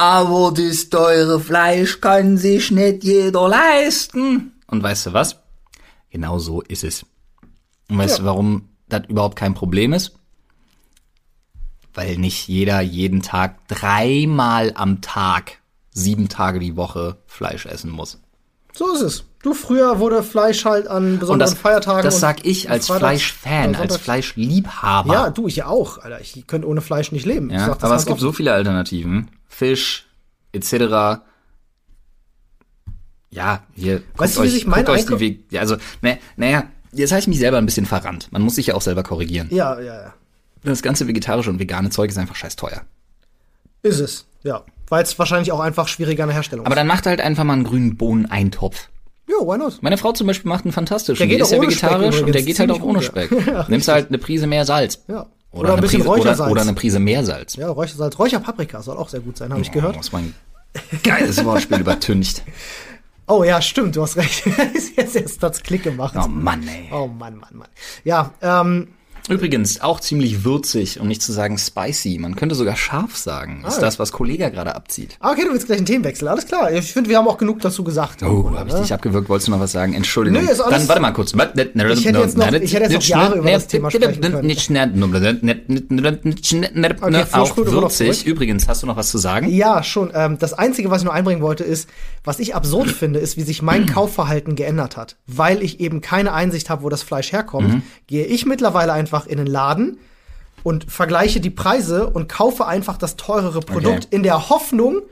[0.00, 4.52] aber das teure Fleisch kann sich nicht jeder leisten.
[4.66, 5.36] Und weißt du was?
[6.10, 7.04] Genau so ist es.
[7.90, 8.22] Und weißt Ja.
[8.22, 10.12] du, warum das überhaupt kein Problem ist?
[11.92, 15.58] Weil nicht jeder jeden Tag dreimal am Tag,
[15.92, 18.18] sieben Tage die Woche Fleisch essen muss.
[18.72, 19.24] So ist es.
[19.42, 22.02] Du, früher wurde Fleisch halt an besonderen das, Feiertagen.
[22.04, 25.12] das sag ich als Fleischfan, als Fleischliebhaber.
[25.12, 26.20] Ja, du, ich ja auch, Alter.
[26.20, 27.50] Ich könnte ohne Fleisch nicht leben.
[27.50, 29.28] Ich Ja, sag aber es gibt so viele Alternativen.
[29.50, 30.06] Fisch,
[30.52, 31.20] etc.
[33.30, 36.64] Ja, hier, Weißt du, wie euch, sich mein euch die Weg, ja, also, ne, naja,
[36.92, 38.28] jetzt habe ich mich selber ein bisschen verrannt.
[38.32, 39.48] Man muss sich ja auch selber korrigieren.
[39.50, 40.14] Ja, ja, ja.
[40.62, 42.82] Das ganze vegetarische und vegane Zeug ist einfach scheiß teuer.
[43.82, 44.64] Ist es, ja.
[44.88, 47.52] Weil es wahrscheinlich auch einfach schwieriger in der Herstellung Aber dann macht halt einfach mal
[47.52, 48.76] einen grünen Bohneneintopf.
[48.76, 48.88] ist.
[49.28, 49.78] Ja, why not?
[49.82, 51.18] Meine Frau zum Beispiel macht einen fantastischen.
[51.18, 53.30] Der geht ist auch ja ohne Speck vegetarisch und der geht halt auch ohne Speck.
[53.46, 55.02] Ja, Nimmst halt eine Prise mehr Salz.
[55.06, 55.26] Ja.
[55.52, 56.50] Oder, Oder ein bisschen Prise, oder, Räuchersalz.
[56.52, 57.56] oder eine Prise mehr Salz.
[57.56, 58.18] Ja, Räuchersalz.
[58.18, 59.96] Räucherpaprika soll auch sehr gut sein, habe ich gehört.
[59.96, 60.34] Oh, ist mein
[61.02, 62.42] geiles Wortspiel übertüncht.
[63.32, 64.42] Oh ja, stimmt, du hast recht.
[64.96, 66.16] jetzt erst hat's Klick gemacht.
[66.20, 66.88] Oh Mann, ey.
[66.92, 67.68] Oh Mann, Mann, Mann.
[68.02, 68.88] Ja, ähm,
[69.28, 72.18] Übrigens, auch ziemlich würzig, um nicht zu sagen spicy.
[72.18, 73.64] Man könnte sogar scharf sagen.
[73.66, 73.80] Ist Ah.
[73.82, 75.16] das, was Kollega gerade abzieht.
[75.20, 76.26] ah, okay, du willst gleich einen Themenwechsel.
[76.28, 76.72] Alles klar.
[76.72, 78.22] Ich finde, wir haben auch genug dazu gesagt.
[78.22, 79.28] Oh, habe ich dich abgewürgt?
[79.28, 79.94] Wolltest du noch was sagen?
[79.94, 80.42] Entschuldigung.
[80.44, 81.32] Nee, ist alles- Dann warte mal kurz.
[81.32, 81.38] Ich
[82.06, 84.48] hätte jetzt noch- ich hätte jetzt noch Jahre über das Thema sprechen können.
[87.02, 88.26] Okay, Auch würzig.
[88.26, 89.48] Übrigens, hast du noch was zu sagen?
[89.48, 90.10] Ja, schon.
[90.14, 91.88] Ähm, das Einzige, was ich nur einbringen wollte, ist,
[92.24, 95.16] was ich absurd finde, ist, wie sich mein Kaufverhalten geändert hat.
[95.26, 99.38] Weil ich eben keine Einsicht habe, wo das Fleisch herkommt, gehe ich mittlerweile einfach in
[99.38, 99.98] den Laden
[100.62, 104.16] und vergleiche die Preise und kaufe einfach das teurere Produkt Okay.
[104.16, 105.02] in der Hoffnung,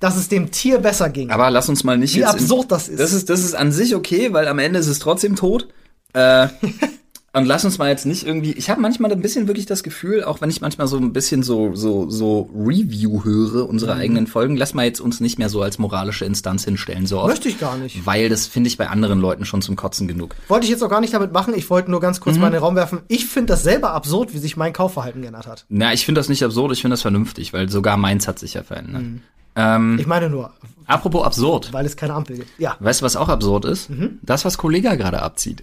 [0.00, 1.30] dass es dem Tier besser ging.
[1.30, 2.98] Aber lass uns mal nicht Wie jetzt in- absurd das ist.
[3.00, 5.68] Das ist, das ist an sich okay, weil am Ende ist es trotzdem tot.
[6.12, 6.48] Äh,
[7.36, 8.52] und lass uns mal jetzt nicht irgendwie.
[8.52, 11.42] Ich habe manchmal ein bisschen wirklich das Gefühl, auch wenn ich manchmal so ein bisschen
[11.42, 14.00] so so so Review höre unsere Mhm.
[14.00, 17.28] eigenen Folgen, lass mal jetzt uns nicht mehr so als moralische Instanz hinstellen so oft.
[17.28, 18.04] Möchte ich gar nicht.
[18.06, 20.34] Weil das finde ich bei anderen Leuten schon zum Kotzen genug.
[20.48, 21.54] Wollte ich jetzt auch gar nicht damit machen.
[21.56, 22.22] Ich wollte nur ganz Mhm.
[22.24, 23.00] kurz mal in den Raum werfen.
[23.08, 25.64] Ich finde das selber absurd, wie sich mein Kaufverhalten geändert hat.
[25.68, 28.54] Na, ich finde das nicht absurd, ich finde das vernünftig, weil sogar meins hat sich
[28.54, 29.02] ja verändert.
[29.02, 29.20] Mhm.
[29.58, 30.50] Ähm, Ich meine nur,
[30.86, 31.72] apropos absurd.
[31.72, 32.50] weil es keine Ampel gibt.
[32.58, 32.76] Ja.
[32.80, 33.88] Weißt du, was auch absurd ist?
[33.88, 34.18] Mhm.
[34.22, 35.62] Das, was Kollega gerade abzieht.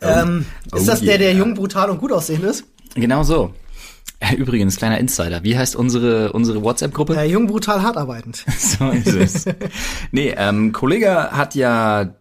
[0.00, 1.38] Ähm, Oh ist das der, der yeah.
[1.38, 2.64] jung, brutal und gut aussehend ist?
[2.94, 3.54] Genau so.
[4.18, 5.44] Äh, Übrigens, kleiner Insider.
[5.44, 7.16] Wie heißt unsere, unsere WhatsApp-Gruppe?
[7.16, 8.44] Äh, jung, brutal, hart arbeitend.
[8.58, 9.44] So ist es.
[10.10, 12.14] nee, ähm, Kollege hat ja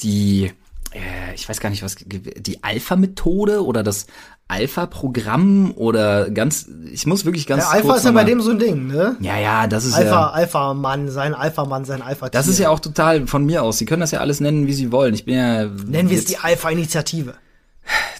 [0.00, 0.52] die,
[0.92, 4.06] äh, ich weiß gar nicht, was, die Alpha-Methode oder das
[4.48, 8.50] Alpha-Programm oder ganz, ich muss wirklich ganz Der Alpha kurz ist ja bei dem so
[8.50, 9.16] ein Ding, ne?
[9.20, 12.58] Ja, ja, das ist Alpha, ja, Alpha Mann, sein Alpha Mann, sein Alpha das ist
[12.58, 13.78] ja auch total von mir aus.
[13.78, 15.14] Sie können das ja alles nennen, wie Sie wollen.
[15.14, 17.34] Ich bin ja, Nennen wir es die Alpha Initiative.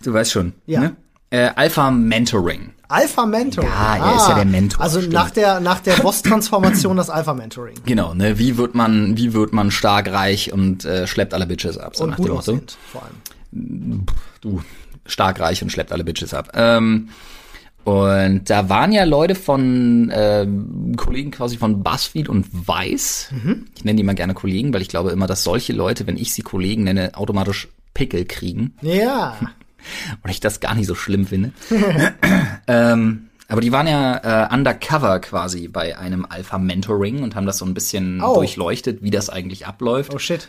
[0.02, 0.80] du weißt schon, Ja.
[0.80, 0.96] ne?
[1.30, 2.70] Äh, Alpha Mentoring.
[2.88, 3.68] Alpha Mentoring.
[3.68, 5.12] Ja, er ist ja der Mentor, Also stimmt.
[5.14, 7.74] nach der, nach der Boss-Transformation das Alpha Mentoring.
[7.84, 8.38] Genau, ne?
[8.38, 12.04] Wie wird man, wie wird man stark reich und äh, schleppt alle Bitches ab, so
[12.04, 12.60] Und nach gut dem Motto.
[12.92, 14.06] vor allem.
[14.40, 14.60] du
[15.06, 16.52] stark reich und schleppt alle Bitches ab.
[16.54, 17.08] Ähm,
[17.84, 23.30] und da waren ja Leute von ähm, Kollegen quasi von BuzzFeed und Vice.
[23.76, 26.32] Ich nenne die mal gerne Kollegen, weil ich glaube immer, dass solche Leute, wenn ich
[26.32, 28.74] sie Kollegen nenne, automatisch Pickel kriegen.
[28.82, 29.36] Ja.
[30.24, 31.52] Und ich das gar nicht so schlimm finde.
[32.66, 37.64] ähm, aber die waren ja äh, undercover quasi bei einem Alpha-Mentoring und haben das so
[37.64, 38.34] ein bisschen Oh.
[38.34, 40.12] durchleuchtet, wie das eigentlich abläuft.
[40.12, 40.48] Oh shit.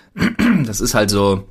[0.65, 1.47] Das ist halt so,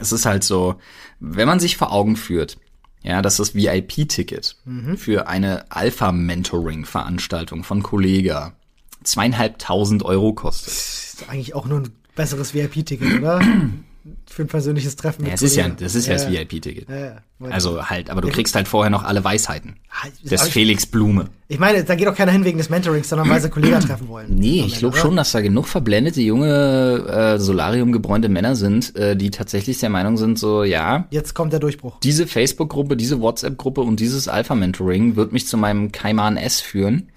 [0.00, 0.76] es ist halt so,
[1.20, 2.58] wenn man sich vor Augen führt,
[3.02, 4.56] ja, dass das VIP-Ticket
[4.96, 8.54] für eine Alpha-Mentoring-Veranstaltung von Kollega
[9.04, 10.74] zweieinhalbtausend Euro kostet.
[10.74, 13.40] Ist eigentlich auch nur ein besseres VIP-Ticket, oder?
[14.30, 16.88] Für ein persönliches Treffen Ja, es ist ja, das ist ja, das VIP-Ticket.
[16.88, 17.16] Ja, ja.
[17.50, 19.76] Also halt, aber du kriegst halt vorher noch alle Weisheiten.
[19.90, 21.26] Ah, Des ich- Felix Blume.
[21.48, 24.08] Ich meine, da geht doch keiner hin wegen des Mentorings, sondern weil sie Kollegen treffen
[24.08, 24.26] wollen.
[24.34, 29.30] Nee, ich glaube schon, dass da genug verblendete, junge, äh, Solarium-gebräunte Männer sind, äh, die
[29.30, 31.98] tatsächlich der Meinung sind, so, ja, Jetzt kommt der Durchbruch.
[32.00, 37.08] diese Facebook-Gruppe, diese WhatsApp-Gruppe und dieses Alpha-Mentoring wird mich zu meinem Kaiman S führen.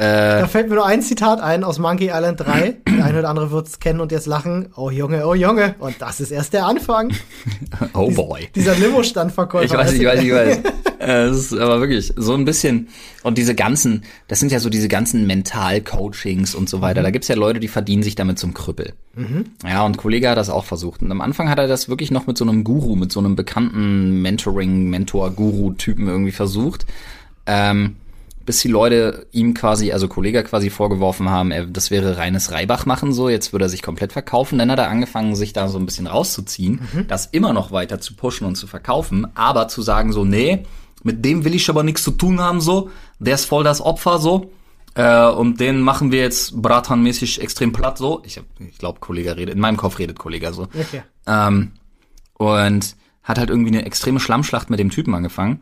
[0.00, 2.76] Da fällt mir nur ein Zitat ein aus Monkey Island 3.
[2.88, 4.68] Der eine oder andere wird's kennen und jetzt lachen.
[4.76, 5.74] Oh Junge, oh Junge.
[5.80, 7.12] Und das ist erst der Anfang.
[7.94, 8.48] Oh boy.
[8.54, 9.64] Dieser Limo-Standverkäufer.
[9.64, 10.60] Ich weiß, ich weiß, ich weiß.
[11.00, 12.88] Äh, Es ist aber wirklich so ein bisschen,
[13.22, 17.02] und diese ganzen, das sind ja so diese ganzen Mental-Coachings und so weiter.
[17.02, 18.94] Da gibt's ja Leute, die verdienen sich damit zum Krüppel.
[19.64, 21.02] Ja, und Kollege hat das auch versucht.
[21.02, 23.36] Und am Anfang hat er das wirklich noch mit so einem Guru, mit so einem
[23.36, 26.84] bekannten Mentoring, Mentor-Guru-Typen irgendwie versucht.
[27.46, 27.94] Ähm,
[28.48, 32.86] bis die Leute ihm quasi, also Kollege quasi vorgeworfen haben, er, das wäre reines Reibach
[32.86, 34.58] machen so, jetzt würde er sich komplett verkaufen.
[34.58, 38.14] Dann hat er angefangen, sich da so ein bisschen rauszuziehen, das immer noch weiter zu
[38.14, 40.64] pushen und zu verkaufen, aber zu sagen so, nee,
[41.02, 44.18] mit dem will ich aber nichts zu tun haben so, der ist voll das Opfer
[44.18, 44.50] so.
[44.94, 48.22] Äh, und den machen wir jetzt Bratan-mäßig extrem platt so.
[48.24, 50.62] Ich, hab- ich glaube, Kollege redet, in meinem Kopf redet Kollege so.
[50.62, 51.02] Okay.
[51.26, 51.72] Ähm,
[52.34, 55.60] und hat halt irgendwie eine extreme Schlammschlacht mit dem Typen angefangen.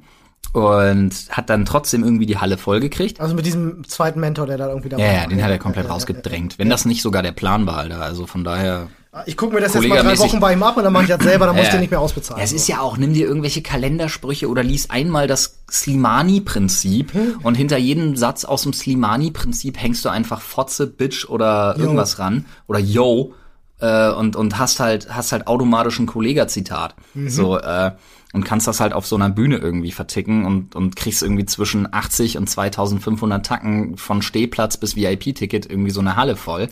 [0.52, 3.20] Und hat dann trotzdem irgendwie die Halle vollgekriegt.
[3.20, 5.26] Also mit diesem zweiten Mentor, der da irgendwie dabei Ja, ja, war.
[5.28, 6.59] den hat er komplett rausgedrängt.
[6.59, 8.00] Wenn das nicht sogar der Plan war, Alter.
[8.00, 8.88] Also von daher.
[9.24, 11.09] Ich gucke mir das jetzt mal drei Wochen bei ihm ab und dann mache ich
[11.09, 11.76] das selber, dann muss ich Ja.
[11.76, 12.38] den nicht mehr ausbezahlen.
[12.38, 17.54] Ja, es ist ja auch, nimm dir irgendwelche Kalendersprüche oder lies einmal das Slimani-Prinzip und
[17.54, 22.78] hinter jedem Satz aus dem Slimani-Prinzip hängst du einfach Fotze, Bitch oder irgendwas ran oder
[22.78, 23.32] Yo
[23.80, 26.94] äh, und, und hast halt, hast halt automatisch ein Kollega-Zitat.
[27.26, 27.92] So, äh,
[28.32, 31.92] und kannst das halt auf so einer Bühne irgendwie verticken und, und kriegst irgendwie zwischen
[31.92, 36.68] 80 und 2500 Tacken von Stehplatz bis VIP-Ticket irgendwie so eine Halle voll.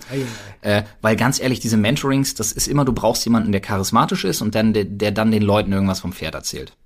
[0.60, 4.42] Äh, weil ganz ehrlich, diese Mentorings, das ist immer, du brauchst jemanden, der charismatisch ist
[4.42, 6.76] und dann, der, der dann den Leuten irgendwas vom Pferd erzählt.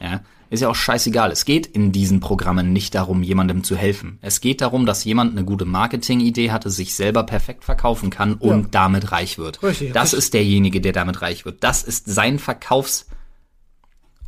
[0.00, 1.30] Ja, ist ja auch scheißegal.
[1.30, 4.18] Es geht in diesen Programmen nicht darum, jemandem zu helfen.
[4.20, 8.62] Es geht darum, dass jemand eine gute Marketingidee hatte, sich selber perfekt verkaufen kann und
[8.62, 8.68] Ja.
[8.72, 9.62] damit reich wird.
[9.62, 10.18] Richtig, das richtig.
[10.18, 11.62] ist derjenige, der damit reich wird.
[11.64, 13.06] Das ist sein Verkaufs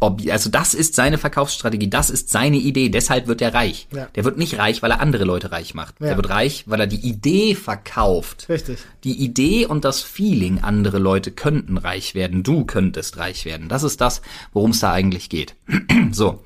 [0.04, 3.88] Ob, also das ist seine Verkaufsstrategie, das ist seine Idee, deshalb wird er reich.
[3.90, 4.06] Ja.
[4.14, 5.98] Der wird nicht reich, weil er andere Leute reich macht.
[5.98, 6.08] Ja.
[6.08, 8.46] Der wird reich, weil er die Idee verkauft.
[8.50, 8.80] Richtig.
[9.02, 13.70] Die Idee und das Feeling, andere Leute könnten reich werden, du könntest reich werden.
[13.70, 14.20] Das ist das,
[14.52, 15.54] worum es da eigentlich geht.
[16.12, 16.44] so.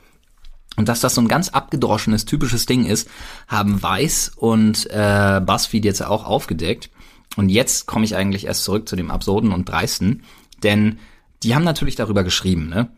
[0.76, 3.10] Und dass das so ein ganz abgedroschenes, typisches Ding ist,
[3.48, 6.90] haben Weiß und äh, BuzzFeed jetzt auch aufgedeckt.
[7.34, 10.22] Und jetzt komme ich eigentlich erst zurück zu dem Absurden und Dreisten,
[10.62, 11.00] denn
[11.42, 12.88] die haben natürlich darüber geschrieben, ne?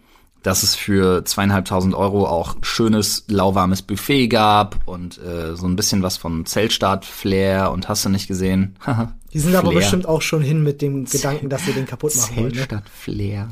[0.43, 6.03] Dass es für zweieinhalbtausend Euro auch schönes, lauwarmes Buffet gab und äh, so ein bisschen
[6.03, 8.77] was von Zeltstart-Flair und hast du nicht gesehen?
[9.33, 9.81] Die sind aber Flair.
[9.81, 12.47] bestimmt auch schon hin mit dem Gedanken, dass sie den kaputt machen wollen.
[12.49, 12.55] Ne?
[12.55, 13.49] Zeltstadt Flair.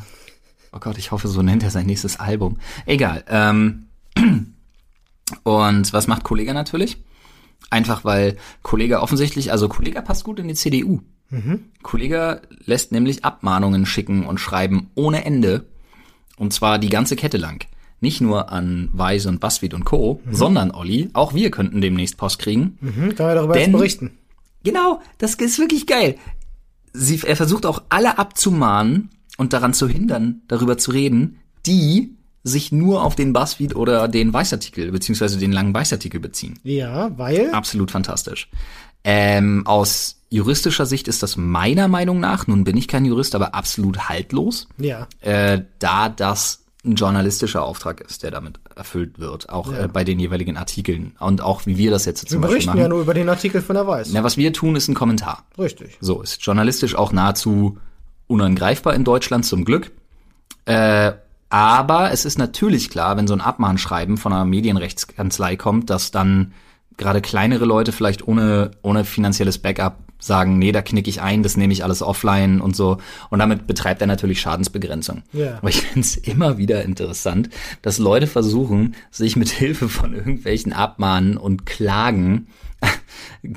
[0.73, 2.59] Oh Gott, ich hoffe, so nennt er sein nächstes Album.
[2.85, 3.25] Egal.
[3.29, 3.87] Ähm,
[5.45, 6.99] und was macht Kollega natürlich?
[7.71, 11.01] Einfach weil Kollega offensichtlich, also Kollega passt gut in die CDU.
[11.83, 15.67] Kollega lässt nämlich Abmahnungen schicken und schreiben ohne Ende.
[16.39, 17.67] Und zwar die ganze Kette lang.
[18.01, 22.39] Nicht nur an Weise und Buzzfeed und Co., sondern Olli, auch wir könnten demnächst Post
[22.39, 22.79] kriegen.
[22.81, 24.11] Mhm, können wir darüber jetzt Denn- berichten.
[24.65, 26.17] Genau, das ist wirklich geil.
[26.93, 32.73] Sie, er versucht auch alle abzumahnen und daran zu hindern, darüber zu reden, die sich
[32.73, 36.59] nur auf den Buzzfeed oder den Weißartikel beziehungsweise den langen Weißartikel beziehen.
[36.63, 38.49] Ja, weil Absolut fantastisch.
[39.05, 43.55] Ähm, aus juristischer Sicht ist das meiner Meinung nach, nun bin ich kein Jurist, aber
[43.55, 49.73] absolut haltlos, ja, äh, da das ein journalistischer Auftrag ist, der damit erfüllt wird, auch
[49.73, 49.85] Ja.
[49.85, 52.71] äh, bei den jeweiligen Artikeln und auch wie wir das jetzt wir zum Beispiel berichten
[52.71, 52.81] machen.
[52.83, 54.11] ja nur über den Artikel von der Weiß.
[54.13, 55.45] Na, was wir tun, ist ein Kommentar.
[55.59, 55.99] Richtig.
[56.01, 57.79] So, ist journalistisch auch nahezu
[58.29, 59.91] unangreifbar in Deutschland zum Glück.
[60.67, 61.13] Äh,
[61.51, 66.53] aber es ist natürlich klar, wenn so ein Abmahnschreiben von einer Medienrechtskanzlei kommt, dass dann
[66.97, 71.57] gerade kleinere Leute vielleicht ohne, ohne finanzielles Backup sagen, nee, da knick ich ein, das
[71.57, 72.99] nehme ich alles offline und so.
[73.31, 75.23] Und damit betreibt er natürlich Schadensbegrenzung.
[75.33, 75.59] Ja.
[75.59, 77.51] Aber ich finde es immer wieder interessant,
[77.83, 82.49] dass Leute versuchen, sich mit Hilfe von irgendwelchen Abmahnen und Klagen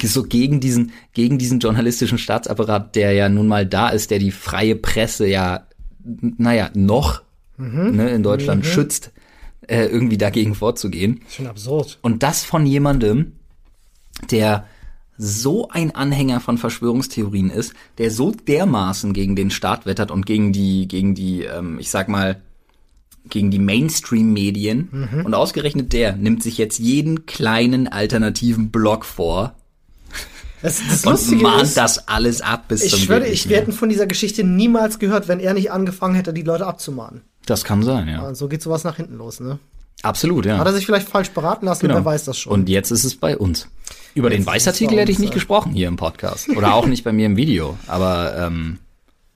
[0.03, 4.31] so gegen diesen, gegen diesen journalistischen Staatsapparat, der ja nun mal da ist, der die
[4.31, 5.67] freie Presse ja,
[6.03, 7.21] naja, noch
[7.57, 9.11] ne, in Deutschland schützt,
[9.67, 11.21] äh, irgendwie dagegen vorzugehen.
[11.29, 11.99] Schon absurd.
[12.01, 13.33] Und das von jemandem,
[14.29, 14.67] der
[15.17, 20.51] so ein Anhänger von Verschwörungstheorien ist, der so dermaßen gegen den Staat wettert und gegen
[20.53, 22.41] die, gegen die, ähm, ich sag mal,
[23.29, 24.89] gegen die Mainstream-Medien.
[25.23, 29.53] Und ausgerechnet der nimmt sich jetzt jeden kleinen alternativen Blog vor
[30.61, 33.45] Das, das und Lustige mahnt ist, das alles ab bis zum ich schwöre, geht ich,
[33.45, 33.61] wir mehr.
[33.61, 37.21] hätten von dieser Geschichte niemals gehört, wenn er nicht angefangen hätte, die Leute abzumahnen.
[37.45, 38.21] Das kann sein, ja.
[38.21, 39.57] Und so geht sowas nach hinten los, ne?
[40.03, 40.57] Absolut, ja.
[40.57, 41.95] Hat er sich vielleicht falsch beraten lassen, Genau.
[41.95, 42.53] wer weiß das schon.
[42.53, 43.67] Und jetzt ist es bei uns.
[44.15, 45.35] Über den Jetzt es Weißartikel hätte ich nicht ja.
[45.35, 46.49] gesprochen hier im Podcast.
[46.49, 47.77] Oder auch nicht bei mir im Video.
[47.87, 48.79] Aber ähm,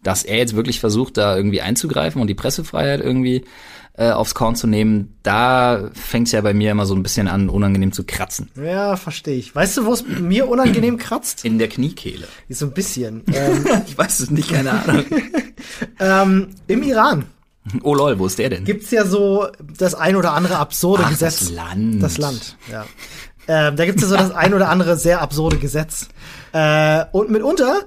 [0.03, 3.45] dass er jetzt wirklich versucht, da irgendwie einzugreifen und die Pressefreiheit irgendwie
[3.97, 7.27] äh, aufs Korn zu nehmen, da fängt es ja bei mir immer so ein bisschen
[7.29, 8.49] an, unangenehm zu kratzen.
[8.61, 9.55] ja, verstehe ich.
[9.55, 11.45] Weißt du, wo es mir unangenehm kratzt?
[11.45, 12.27] In der Kniekehle.
[12.49, 13.23] So ein bisschen.
[13.33, 15.05] Ähm, Ich weiß es nicht, keine Ahnung.
[15.99, 17.25] ähm, Im Iran.
[17.83, 18.63] Oh lol, wo ist der denn?
[18.63, 19.47] gibt's ja so
[19.77, 21.39] das ein oder andere absurde Ach, Gesetz.
[21.39, 22.03] das Land.
[22.03, 22.85] Das Land, ja.
[23.47, 26.07] Ähm, da gibt's ja so das ein oder andere sehr absurde Gesetz.
[26.53, 27.81] Äh, und mitunter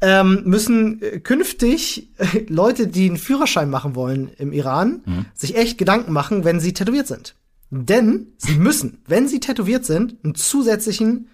[0.00, 5.26] ähm, müssen äh, künftig äh, Leute, die einen Führerschein machen wollen im Iran, Mhm.
[5.34, 7.36] sich echt Gedanken machen, wenn sie tätowiert sind.
[7.70, 11.28] Denn sie müssen, wenn sie tätowiert sind, einen zusätzlichen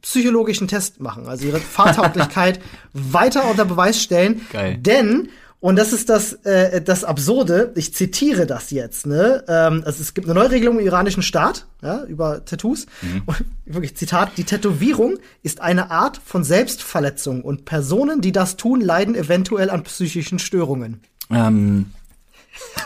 [0.00, 2.60] psychologischen Test machen, also ihre Fahrtauglichkeit
[2.92, 4.40] weiter unter Beweis stellen.
[4.52, 4.78] Geil.
[4.78, 5.28] Denn
[5.62, 9.44] und das ist das, äh, das Absurde, ich zitiere das jetzt, ne?
[9.46, 12.86] Ähm, also es gibt eine Neuregelung im iranischen Staat, ja, über Tattoos.
[13.26, 18.80] Und wirklich, Zitat, die Tätowierung ist eine Art von Selbstverletzung und Personen, die das tun,
[18.80, 21.00] leiden eventuell an psychischen Störungen.
[21.30, 21.92] Ähm,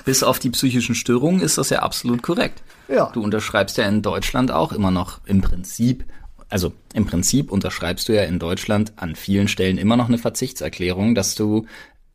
[0.05, 2.63] bis auf die psychischen Störungen ist das ja absolut korrekt.
[2.89, 3.11] Ja.
[3.15, 6.05] Du unterschreibst ja in Deutschland auch immer noch im Prinzip,
[6.51, 11.15] also im Prinzip unterschreibst du ja in Deutschland an vielen Stellen immer noch eine Verzichtserklärung,
[11.15, 11.65] dass du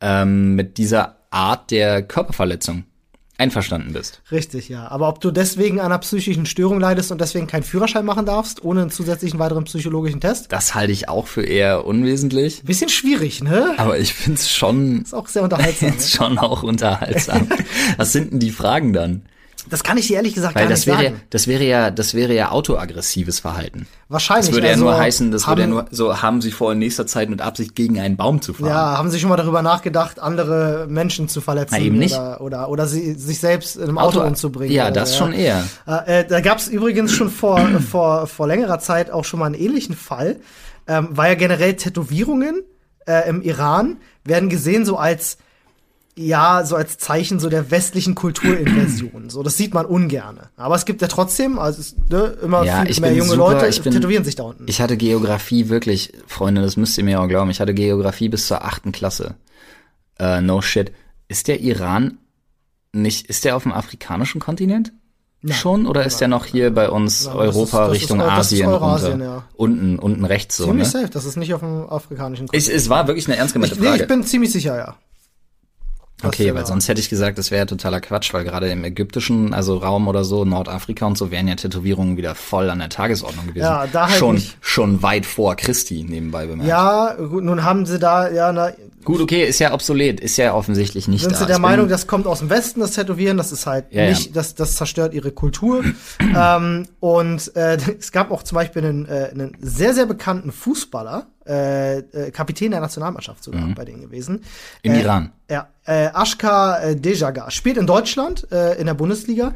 [0.02, 2.86] ähm, mit dieser Art der Körperverletzung
[3.42, 4.22] einverstanden bist.
[4.32, 4.88] Richtig, ja.
[4.88, 8.64] Aber ob du deswegen an einer psychischen Störung leidest und deswegen keinen Führerschein machen darfst,
[8.64, 10.52] ohne einen zusätzlichen weiteren psychologischen Test?
[10.52, 12.62] Das halte ich auch für eher unwesentlich.
[12.64, 13.74] Bisschen schwierig, ne?
[13.78, 15.90] Aber ich find's schon, Ist auch sehr unterhaltsam.
[15.92, 17.50] jetzt schon auch unterhaltsam.
[17.98, 19.24] Was sind denn die Fragen dann?
[19.70, 21.22] Das kann ich dir ehrlich gesagt Weil gar das nicht wäre, sagen.
[21.30, 23.88] das wäre ja, das wäre ja autoaggressives Verhalten.
[24.10, 24.48] Wahrscheinlich.
[24.48, 26.72] Das würde ja also nur heißen, das würde ja haben- nur so, haben sie vor
[26.74, 28.68] in nächster Zeit mit Absicht gegen einen Baum zu fahren.
[28.70, 31.76] Ja, haben Sie schon mal darüber nachgedacht, andere Menschen zu verletzen?
[31.78, 32.16] Na, eben nicht.
[32.16, 34.74] Oder, oder, oder sie, sich selbst in einem Auto, umzubringen?
[34.74, 35.64] Ja, das schon eher.
[35.88, 37.60] Äh, äh, da gab es übrigens schon vor,
[37.92, 40.38] vor, vor längerer Zeit auch schon mal einen ähnlichen Fall.
[40.88, 42.64] Ähm, war ja generell Tätowierungen
[43.08, 45.38] äh, im Iran werden gesehen so als
[46.16, 49.30] ja, so als Zeichen so der westlichen Kulturinversion.
[49.30, 50.50] So, das sieht man ungerne.
[50.58, 53.54] Aber es gibt ja trotzdem, also es, ne, immer Ja, viel ich mehr junge super,
[53.54, 54.66] Leute ich bin- tätowieren sich da unten.
[54.68, 58.48] Ich hatte Geografie wirklich, Freunde, das müsst ihr mir auch glauben, ich hatte Geografie bis
[58.48, 59.36] zur achten Klasse.
[60.20, 60.92] Äh, no shit.
[61.28, 62.18] Ist der Iran
[62.92, 64.92] nicht, ist der auf dem afrikanischen Kontinent?
[65.44, 65.56] Nein.
[65.58, 65.88] Schon?
[65.88, 68.68] Oder ist der noch hier bei uns Nein, das ist- Europa ist Richtung ist Asien
[68.68, 69.44] Eurasien, ja.
[69.56, 71.00] Unten, unten rechts so, Ziemlich ne?
[71.02, 73.82] safe, das ist nicht auf dem afrikanischen Es, es war wirklich eine ernst gemeinte ich,
[73.82, 74.02] nee, Frage.
[74.04, 74.96] ich bin ziemlich sicher, ja.
[76.24, 79.78] Okay, weil sonst hätte ich gesagt, das wäre totaler Quatsch, weil gerade im ägyptischen, also
[79.78, 83.64] Raum oder so, Nordafrika und so, wären ja Tätowierungen wieder voll an der Tagesordnung gewesen.
[83.64, 84.58] Ja, da halt schon, nicht.
[84.62, 86.70] schon weit vor Christi nebenbei bemerkt.
[86.70, 88.72] Ja, gut, nun haben sie da, ja, na,
[89.04, 91.38] Gut, okay, ist ja obsolet, ist ja offensichtlich nicht sind da.
[91.38, 94.04] sie der Ich Meinung, das kommt aus dem Westen, das Tätowieren, das ist halt Ja,
[94.04, 94.10] ja.
[94.10, 95.84] nicht, Das, das zerstört ihre Kultur.
[96.20, 101.28] ähm, und äh, es gab auch zum Beispiel einen, äh, einen sehr, sehr bekannten Fußballer,
[101.48, 104.36] äh, äh, Kapitän der Nationalmannschaft sogar bei denen gewesen.
[104.36, 104.42] Mhm.
[104.84, 105.32] Im äh, Iran.
[105.50, 109.54] Ja, äh, Ashka äh, Dejaga spielt in Deutschland äh, in der Bundesliga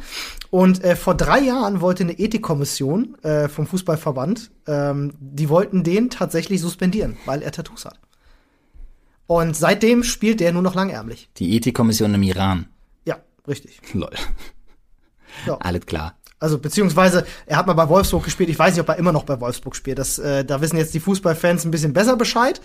[0.49, 6.09] und äh, vor drei Jahren wollte eine Ethikkommission äh, vom Fußballverband, ähm, die wollten den
[6.09, 7.99] tatsächlich suspendieren, weil er Tattoos hat.
[9.27, 11.29] Und seitdem spielt der nur noch langärmlich.
[11.37, 12.67] Die Ethikkommission im Iran.
[13.05, 13.79] Ja, richtig.
[13.93, 14.11] Lol.
[15.45, 15.57] Ja.
[15.57, 16.15] Alles klar.
[16.39, 18.49] Also beziehungsweise er hat mal bei Wolfsburg gespielt.
[18.49, 19.97] Ich weiß nicht, ob er immer noch bei Wolfsburg spielt.
[19.97, 22.61] Das, äh, da wissen jetzt die Fußballfans ein bisschen besser Bescheid.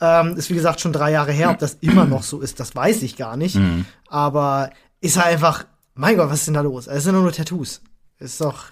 [0.00, 1.50] Ähm, ist wie gesagt schon drei Jahre her.
[1.50, 3.58] Ob das immer noch so ist, das weiß ich gar nicht.
[4.08, 6.86] Aber ist halt einfach, mein Gott, was ist denn da los?
[6.86, 7.82] Es sind doch nur Tattoos.
[8.18, 8.66] Ist doch.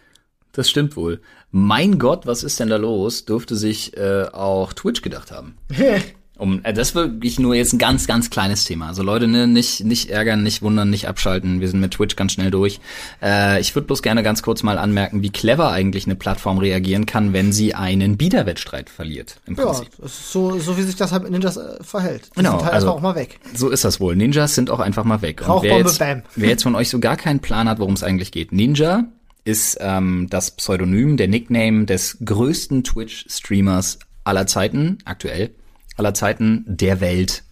[0.52, 1.20] Das stimmt wohl.
[1.50, 3.26] Mein Gott, was ist denn da los?
[3.26, 5.58] Dürfte sich äh, auch Twitch gedacht haben.
[6.38, 8.87] Um, äh, das ist wirklich nur jetzt ein ganz, ganz kleines Thema.
[8.87, 11.61] Also Leute, ne, nicht, nicht ärgern, nicht wundern, nicht abschalten.
[11.61, 12.79] Wir sind mit Twitch ganz schnell durch.
[13.20, 17.07] Äh, ich würde bloß gerne ganz kurz mal anmerken, wie clever eigentlich eine Plattform reagieren
[17.07, 19.40] kann, wenn sie einen Biederwettstreit verliert.
[19.46, 19.88] Im ja, Prinzip.
[19.98, 22.27] ist so, so wie sich das halt mit Ninjas äh, verhält.
[22.27, 23.40] Die Genau, sind halt also- einfach auch mal weg.
[23.55, 24.14] So ist das wohl.
[24.14, 25.42] Ninjas sind auch einfach mal weg.
[25.42, 26.22] Rauchbombe, wer jetzt, bam.
[26.37, 28.53] wer jetzt von euch so gar keinen Plan hat, worum es eigentlich geht.
[28.53, 29.05] Ninja
[29.44, 35.55] ist ähm, das Pseudonym, der Nickname des größten Twitch-Streamers aller Zeiten, aktuell,
[35.98, 37.44] aller Zeiten der Welt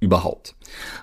[0.00, 0.54] überhaupt.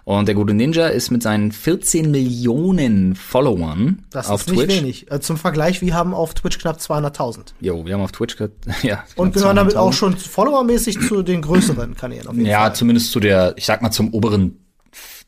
[0.05, 4.81] Und der gute Ninja ist mit seinen 14 Millionen Followern Das auf ist nicht Twitch.
[4.81, 5.11] wenig.
[5.11, 7.53] Äh, zum Vergleich, wir haben auf Twitch knapp 200.000.
[7.59, 8.37] Jo, wir haben auf Twitch,
[8.81, 9.03] ja.
[9.15, 9.77] Und gehören damit 200.000.
[9.77, 12.75] auch schon followermäßig zu den größeren Kanälen auf jeden Ja, Fall.
[12.75, 14.57] zumindest zu der, ich sag mal, zum oberen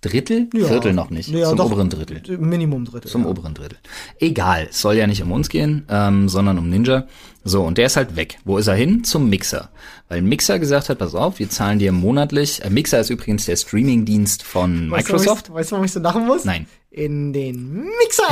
[0.02, 0.48] Drittel?
[0.54, 0.66] Ja.
[0.68, 1.30] Viertel noch nicht.
[1.30, 1.66] Ja, zum doch.
[1.66, 2.38] oberen Drittel.
[2.38, 3.12] Minimum Drittel.
[3.12, 3.30] Zum ja.
[3.30, 3.78] oberen Drittel.
[4.20, 7.06] Egal, es soll ja nicht um uns gehen, ähm, sondern um Ninja.
[7.50, 8.38] So, und der ist halt weg.
[8.46, 9.04] Wo ist er hin?
[9.04, 9.70] Zum Mixer.
[10.08, 12.64] Weil Mixer gesagt hat, pass auf, wir zahlen dir monatlich.
[12.64, 15.50] Äh, Mixer ist übrigens der Streamingdienst von Weißt du, Microsoft.
[15.50, 16.46] warum ich- Weißt du, warum ich so lachen muss?
[16.46, 16.68] Nein.
[16.92, 18.24] In den Mixer!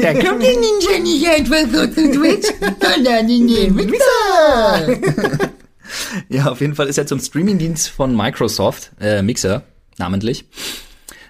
[0.00, 2.48] Da kommt der Ninja nicht einfach so zu Twitch,
[2.80, 5.50] sondern in den Mixer!
[6.30, 9.62] Ja, auf jeden Fall ist er zum Streamingdienst von Microsoft, äh, Mixer,
[9.98, 10.46] namentlich,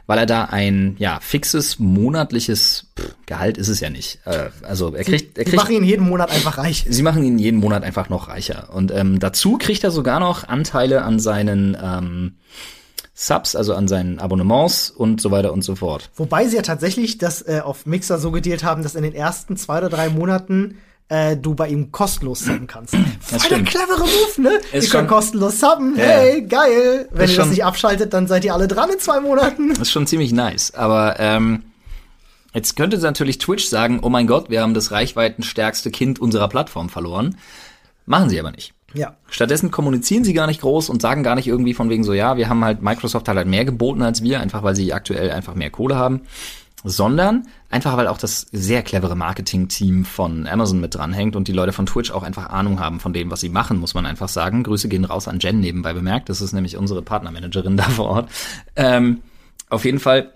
[0.07, 4.21] weil er da ein, ja, fixes monatliches pff, Gehalt ist es ja nicht.
[4.25, 6.85] Äh, also er kriegt, er kriegt machen ihn jeden Monat einfach reich.
[6.89, 8.71] Sie machen ihn jeden Monat einfach noch reicher.
[8.73, 12.37] Und ähm, dazu kriegt er sogar noch Anteile an seinen, ähm,
[13.15, 16.11] Subs, also an seinen Abonnements und so weiter und so fort.
[16.17, 19.57] Wobei sie ja tatsächlich das äh, auf Mixer so gedealt haben, dass in den ersten
[19.57, 20.79] zwei oder drei Monaten
[21.13, 22.95] äh, du bei ihm kostenlos subben kannst.
[23.21, 24.51] Voll der clevere Move, ne?
[24.57, 25.95] Ist Ihr könnt schon- kostenlos subben.
[25.97, 26.03] Ja.
[26.05, 27.09] Hey, geil.
[27.11, 29.69] Wenn Ist ihr das nicht abschaltet, dann seid ihr alle dran in zwei Monaten.
[29.71, 30.73] Das ist schon ziemlich nice.
[30.75, 31.65] Aber ähm,
[32.55, 36.89] jetzt könnte natürlich Twitch sagen, oh mein Gott, wir haben das reichweitenstärkste Kind unserer Plattform
[36.89, 37.37] verloren.
[38.07, 38.73] Machen sie aber nicht.
[38.95, 39.15] Ja.
[39.31, 42.37] Stattdessen kommunizieren sie gar nicht groß und sagen gar nicht irgendwie von wegen so, ja,
[42.37, 45.55] wir haben halt, Microsoft hat halt mehr geboten als wir, einfach weil sie aktuell einfach
[45.55, 46.23] mehr Kohle haben,
[46.85, 51.73] sondern einfach weil auch das sehr clevere Marketing-Team von Amazon mit dranhängt und die Leute
[51.73, 54.63] von Twitch auch einfach Ahnung haben von dem, was sie machen, muss man einfach sagen.
[54.63, 58.31] Grüße gehen raus an Jen nebenbei bemerkt, das ist nämlich unsere Partnermanagerin da vor Ort.
[58.77, 59.21] Ähm,
[59.69, 60.33] auf jeden Fall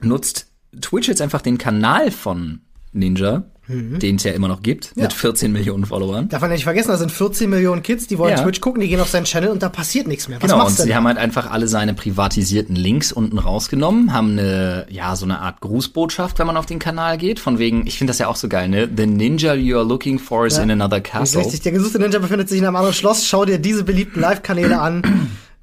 [0.00, 0.46] nutzt
[0.80, 2.60] Twitch jetzt einfach den Kanal von
[2.92, 6.28] Ninja, den es ja immer noch gibt, mit 14 Millionen Followern.
[6.28, 8.42] Darf man ja nicht vergessen, da sind 14 Millionen Kids, die wollen Ja.
[8.42, 10.38] Twitch gucken, die gehen auf seinen Channel und da passiert nichts mehr.
[10.42, 10.94] Was Genau, und sie denn?
[10.96, 15.60] haben halt einfach alle seine privatisierten Links unten rausgenommen, haben eine, ja, so eine Art
[15.60, 18.48] Grußbotschaft, wenn man auf den Kanal geht, von wegen, ich finde das ja auch so
[18.48, 18.88] geil, ne?
[18.94, 20.62] The ninja you are looking for is Ja.
[20.62, 21.40] in another Das ist castle.
[21.42, 21.60] richtig.
[21.62, 23.26] Der gesuchte Ninja befindet sich in einem anderen Schloss.
[23.26, 25.02] Schau dir diese beliebten Live-Kanäle an.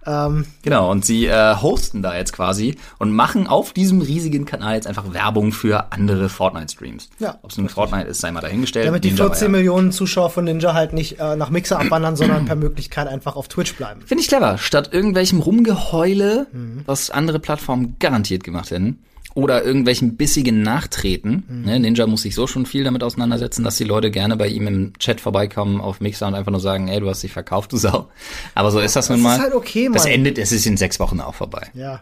[0.07, 4.75] Ähm, Genau, und sie äh, hosten da jetzt quasi und machen auf diesem riesigen Kanal
[4.75, 7.09] jetzt einfach Werbung für andere Fortnite-Streams.
[7.19, 8.87] Ja, Ob es nun Fortnite ist, sei mal dahingestellt.
[8.87, 11.79] damit die Ninja war 14 ja- Millionen Zuschauer von Ninja halt nicht äh, nach Mixer
[11.79, 14.01] abwandern, sondern per Möglichkeit einfach auf Twitch bleiben.
[14.05, 14.57] Finde ich clever.
[14.57, 16.81] Statt irgendwelchem Rumgeheule, Mhm.
[16.85, 18.99] was andere Plattformen garantiert gemacht hätten,
[19.37, 21.43] oder irgendwelchen bissigen Nachtreten.
[21.47, 21.61] Mhm.
[21.65, 24.65] Ne, Ninja muss sich so schon viel damit auseinandersetzen, dass die Leute gerne bei ihm
[24.65, 27.77] im Chat vorbeikommen auf Mixer und einfach nur sagen, ey, du hast dich verkauft, du
[27.77, 28.09] Sau.
[28.55, 29.35] Aber so ist das nun Das mal.
[29.35, 30.11] ist halt okay, das Mann.
[30.13, 31.67] endet, es ist in sechs Wochen auch vorbei.
[31.75, 32.01] Ja.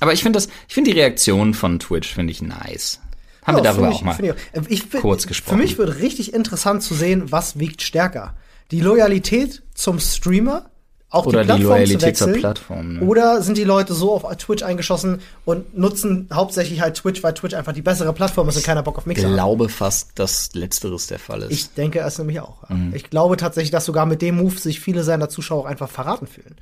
[0.00, 2.98] Aber ich finde das, ich finde die Reaktion von Twitch finde ich nice.
[3.44, 4.34] Haben wir Ja, darüber find auch ich, mal.
[4.54, 5.58] find Ich, ich, kurz Für gesprochen.
[5.58, 8.34] mich wird richtig interessant zu sehen, was wiegt stärker.
[8.72, 10.70] Die Loyalität zum Streamer,
[11.12, 13.00] auch Oder die Loyalität zu wechseln, zur Plattform, ne?
[13.02, 17.54] Oder sind die Leute so auf Twitch eingeschossen und nutzen hauptsächlich halt Twitch, weil Twitch
[17.54, 19.34] einfach die bessere Plattform ist und keiner Bock auf Ich Mixer hat.
[19.34, 21.50] glaube fast, dass letzteres der Fall ist.
[21.52, 22.68] Ich denke es nämlich auch.
[22.70, 22.92] Mhm.
[22.94, 26.26] Ich glaube tatsächlich, dass sogar mit dem Move sich viele seiner Zuschauer auch einfach verraten
[26.26, 26.56] fühlen.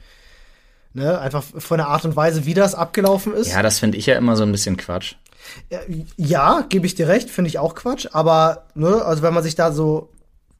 [0.94, 1.18] Ne?
[1.20, 3.53] Einfach von der Art und Weise, wie das abgelaufen ist.
[3.53, 5.14] ja, das finde ich ja immer so ein bisschen Quatsch.
[6.16, 8.09] Ja, gebe ich dir recht, finde ich auch Quatsch.
[8.12, 10.11] Aber, ne, also wenn man sich da so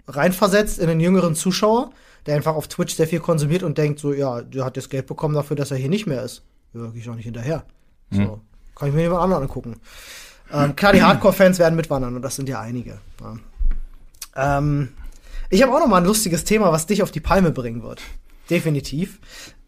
[0.07, 1.91] reinversetzt in den jüngeren Zuschauer,
[2.27, 5.07] der einfach auf Twitch sehr viel konsumiert und denkt so, ja, der hat jetzt Geld
[5.07, 6.43] bekommen dafür, dass er hier nicht mehr ist.
[6.75, 7.65] Ja, gehe ich auch nicht hinterher.
[8.11, 8.41] So,
[8.75, 9.77] kann ich mir jemand anderen angucken.
[10.53, 12.99] Ähm, klar, die Hardcore-Fans werden mitwandern und das sind ja einige.
[13.21, 14.59] Ja.
[14.59, 14.89] Ähm,
[15.49, 18.01] ich habe auch noch mal ein lustiges Thema, was dich auf die Palme bringen wird.
[18.49, 19.21] Definitiv.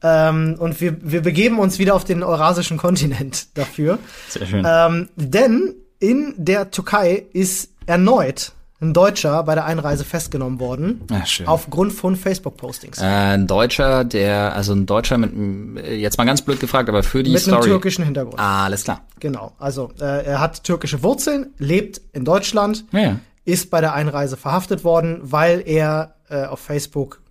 [0.02, 3.98] Ähm, und wir, wir begeben uns wieder auf den eurasischen Kontinent dafür.
[4.28, 4.66] Sehr schön.
[4.66, 8.52] Ähm, denn in der Türkei ist erneut
[8.82, 11.02] ein Deutscher bei der Einreise festgenommen worden.
[11.10, 11.46] Ah, schön.
[11.46, 12.98] Aufgrund von Facebook-Postings.
[12.98, 17.02] Äh, ein Deutscher, der, also ein Deutscher mit, m- jetzt mal ganz blöd gefragt, aber
[17.02, 17.68] für die mit einem Story.
[17.70, 18.38] türkischen Hintergrund.
[18.38, 19.00] ah, alles klar.
[19.20, 19.52] Genau.
[19.58, 23.16] Also, äh, er hat türkische Wurzeln, lebt in Deutschland, Ja, ja.
[23.44, 27.21] ist bei der Einreise verhaftet worden, weil er äh, auf Facebook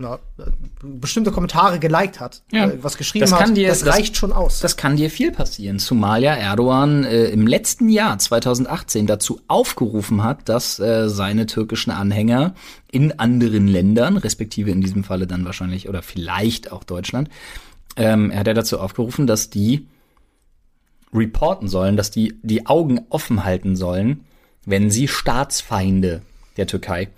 [0.00, 0.18] na,
[0.82, 2.66] bestimmte Kommentare geliked hat, Ja.
[2.68, 3.56] äh, was geschrieben Das hat.
[3.56, 4.60] dir- das das- reicht schon aus.
[4.60, 10.24] Das kann dir viel passieren, zumal ja Erdogan äh, im letzten Jahr 2018 dazu aufgerufen
[10.24, 12.54] hat, dass äh, seine türkischen Anhänger
[12.90, 17.28] in anderen Ländern, respektive in diesem Falle dann wahrscheinlich oder vielleicht auch Deutschland,
[17.96, 19.86] ähm, er hat ja dazu aufgerufen, dass die
[21.12, 24.24] reporten sollen, dass die die Augen offen halten sollen,
[24.64, 26.22] wenn sie Staatsfeinde
[26.56, 27.08] der Türkei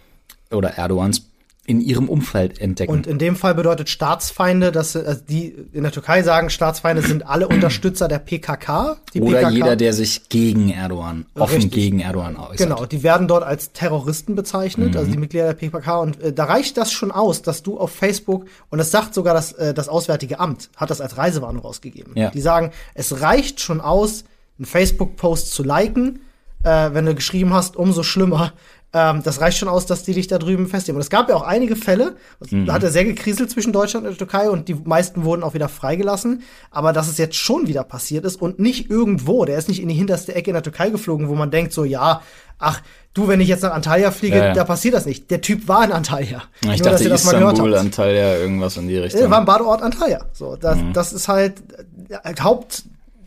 [0.51, 1.29] oder Erdogans
[1.65, 2.91] in ihrem Umfeld entdecken.
[2.91, 7.25] Und in dem Fall bedeutet Staatsfeinde, dass also die in der Türkei sagen, Staatsfeinde sind
[7.25, 8.97] alle Unterstützer der PKK.
[9.15, 11.73] Die oder PKK, jeder, der sich gegen Erdogan, offen Richtig.
[11.73, 12.59] gegen Erdogan äußert.
[12.59, 14.97] Genau, die werden dort als Terroristen bezeichnet, Mhm.
[14.97, 15.99] also die Mitglieder der PKK.
[16.01, 19.33] Und äh, da reicht das schon aus, dass du auf Facebook, und das sagt sogar
[19.33, 22.15] das, äh, das Auswärtige Amt, hat das als Reisewarnung rausgegeben.
[22.17, 22.31] Ja.
[22.31, 24.25] Die sagen, es reicht schon aus,
[24.59, 26.23] einen Facebook-Post zu liken,
[26.65, 28.53] äh, wenn du geschrieben hast, umso schlimmer.
[28.95, 30.97] Ähm, das reicht schon aus, dass die dich da drüben festnehmen.
[30.97, 32.17] Und es gab ja auch einige Fälle,
[32.51, 32.67] Mhm.
[32.67, 35.55] da hat er sehr gekriselt zwischen Deutschland und der Türkei und die meisten wurden auch
[35.55, 36.43] wieder freigelassen.
[36.71, 39.89] Aber dass es jetzt schon wieder passiert ist und nicht irgendwo, der ist nicht in
[39.89, 42.21] die hinterste Ecke in der Türkei geflogen, wo man denkt so, ja,
[42.59, 42.83] ach,
[43.15, 44.53] du, wenn ich jetzt nach Antalya fliege, Ja, ja.
[44.53, 45.31] da passiert das nicht.
[45.31, 46.43] Der Typ war in Antalya.
[46.61, 47.85] Ich Nur, dass dachte ihr das mal gehört Istanbul, habt.
[47.87, 49.31] Antalya, irgendwas in die Äh, Richtung.
[49.31, 50.27] war ein Badeort Antalya.
[50.35, 50.93] So, das, Mhm.
[50.93, 51.63] das ist halt
[52.11, 52.35] äh,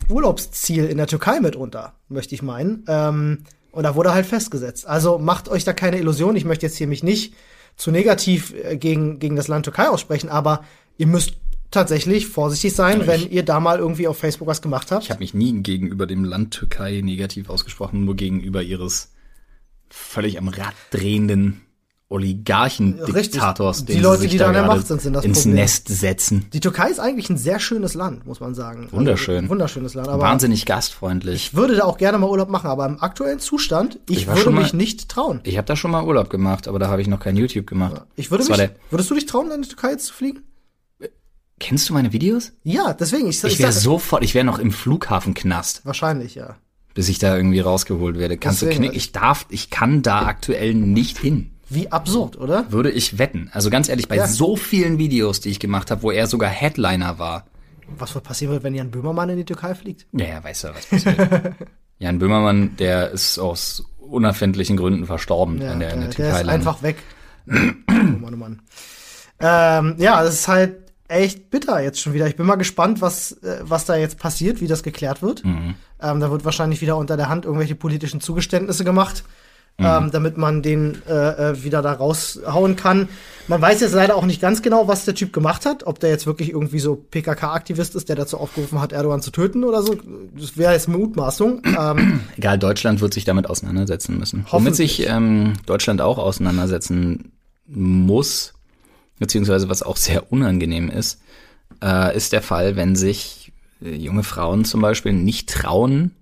[0.08, 2.84] Haupturlaubsziel in der Türkei mitunter, möchte ich meinen.
[2.88, 3.44] Ähm,
[3.76, 4.86] und da wurde halt festgesetzt.
[4.86, 6.34] Also macht euch da keine Illusion.
[6.34, 7.34] Ich möchte jetzt hier mich nicht
[7.76, 10.64] zu negativ äh, gegen, gegen das Land Türkei aussprechen, aber
[10.96, 11.34] ihr müsst
[11.70, 15.04] tatsächlich vorsichtig sein, Ja, wenn ihr da mal irgendwie auf Facebook was gemacht habt.
[15.04, 19.12] ich habe mich nie gegenüber dem Land Türkei negativ ausgesprochen, nur gegenüber ihres
[19.90, 21.60] völlig am Rad drehenden
[22.08, 23.96] Oligarchendiktators, Richtig.
[23.96, 25.56] Die Leute, sich die da an der Macht sind, sind das ins Problem.
[25.56, 26.46] Nest setzen.
[26.52, 28.88] Die Türkei ist eigentlich ein sehr schönes Land, muss man sagen.
[28.92, 29.36] Wunderschön.
[29.38, 30.08] Also, wunderschönes Land.
[30.08, 31.34] Aber Wahnsinnig gastfreundlich.
[31.34, 34.50] ich würde da auch gerne mal Urlaub machen, aber im aktuellen Zustand, ich, Ich würde
[34.50, 35.40] mal- mich nicht trauen.
[35.42, 38.02] Ich habe da schon mal Urlaub gemacht, aber da habe ich noch kein YouTube gemacht.
[38.14, 40.42] Ich würde Das mich, würdest du dich trauen, in die Türkei jetzt zu fliegen?
[41.58, 42.52] kennst du meine Videos?
[42.64, 43.28] Ja, deswegen.
[43.28, 46.56] Ich, Ich ich wäre sofort, ich wäre noch im Flughafenknast, wahrscheinlich, ja.
[46.92, 48.36] bis ich da irgendwie rausgeholt werde.
[48.36, 48.96] Kannst du Deswegen, knicken?
[48.98, 51.52] Ich darf, ich kann da aktuell nicht hin.
[51.68, 52.70] Wie absurd, oder?
[52.70, 53.50] Würde ich wetten.
[53.52, 54.26] Also ganz ehrlich, bei Ja.
[54.28, 57.46] so vielen Videos, die ich gemacht habe, wo er sogar Headliner war.
[57.98, 60.06] Was wohl passieren wird, wenn Jan Böhmermann in die Türkei fliegt?
[60.12, 61.54] Ja, ja, weißt du, was passiert.
[61.98, 66.32] Jan Böhmermann, der ist aus unerfindlichen Gründen verstorben, Ja, wenn der in der der, Türkei
[66.32, 66.96] der ist einfach weg.
[67.48, 67.52] oh
[67.92, 68.62] Mann, oh Mann.
[69.40, 70.76] Ähm, ja, das ist halt
[71.08, 72.26] echt bitter jetzt schon wieder.
[72.26, 75.44] Ich bin mal gespannt, was, äh, was da jetzt passiert, wie das geklärt wird.
[75.44, 75.74] Mhm.
[76.00, 79.24] Ähm, da wird wahrscheinlich wieder unter der Hand irgendwelche politischen Zugeständnisse gemacht,
[79.78, 79.84] Mhm.
[79.84, 83.10] ähm, damit man den äh, äh, wieder da raushauen kann.
[83.46, 85.86] Man weiß jetzt leider auch nicht ganz genau, was der Typ gemacht hat.
[85.86, 89.64] Ob der jetzt wirklich irgendwie so PKK-Aktivist ist, der dazu aufgerufen hat, Erdogan zu töten
[89.64, 89.96] oder so.
[90.34, 91.62] Das wäre jetzt Mutmaßung.
[91.78, 94.46] ähm, Egal, Deutschland wird sich damit auseinandersetzen müssen.
[94.50, 97.32] Womit sich ähm, Deutschland auch auseinandersetzen
[97.66, 98.54] muss,
[99.18, 101.20] beziehungsweise was auch sehr unangenehm ist,
[101.82, 103.52] äh, ist der Fall, wenn sich
[103.82, 106.12] äh, junge Frauen zum Beispiel nicht trauen,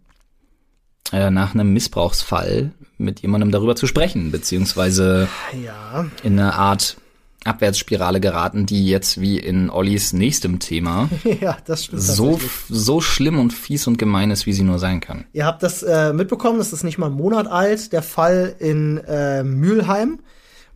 [1.13, 5.29] äh, nach einem Missbrauchsfall mit jemandem darüber zu sprechen, beziehungsweise
[5.65, 6.07] ja.
[6.23, 6.97] in eine Art
[7.45, 13.87] Abwärtsspirale geraten, die jetzt wie in Ollis nächstem Thema ja, so, so schlimm und fies
[13.87, 15.25] und gemein ist, wie sie nur sein kann.
[15.33, 18.99] Ihr habt das äh, mitbekommen, das ist nicht mal einen Monat alt, der Fall in
[18.99, 20.21] äh, Mülheim,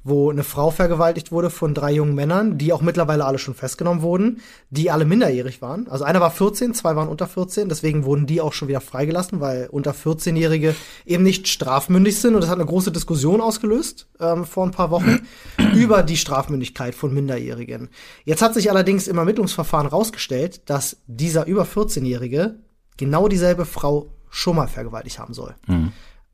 [0.09, 4.03] wo eine Frau vergewaltigt wurde von drei jungen Männern, die auch mittlerweile alle schon festgenommen
[4.03, 4.41] wurden,
[4.71, 5.89] die alle minderjährig waren.
[5.89, 9.41] Also einer war 14, zwei waren unter 14, deswegen wurden die auch schon wieder freigelassen,
[9.41, 10.75] weil unter 14-Jährige
[11.07, 12.35] eben nicht strafmündig sind.
[12.35, 15.27] Und das hat eine große Diskussion ausgelöst ähm, vor ein paar Wochen
[15.75, 17.89] über die Strafmündigkeit von Minderjährigen.
[18.25, 22.57] Jetzt hat sich allerdings im Ermittlungsverfahren rausgestellt, dass dieser über 14-Jährige
[22.97, 25.55] genau dieselbe Frau schon mal vergewaltigt haben soll.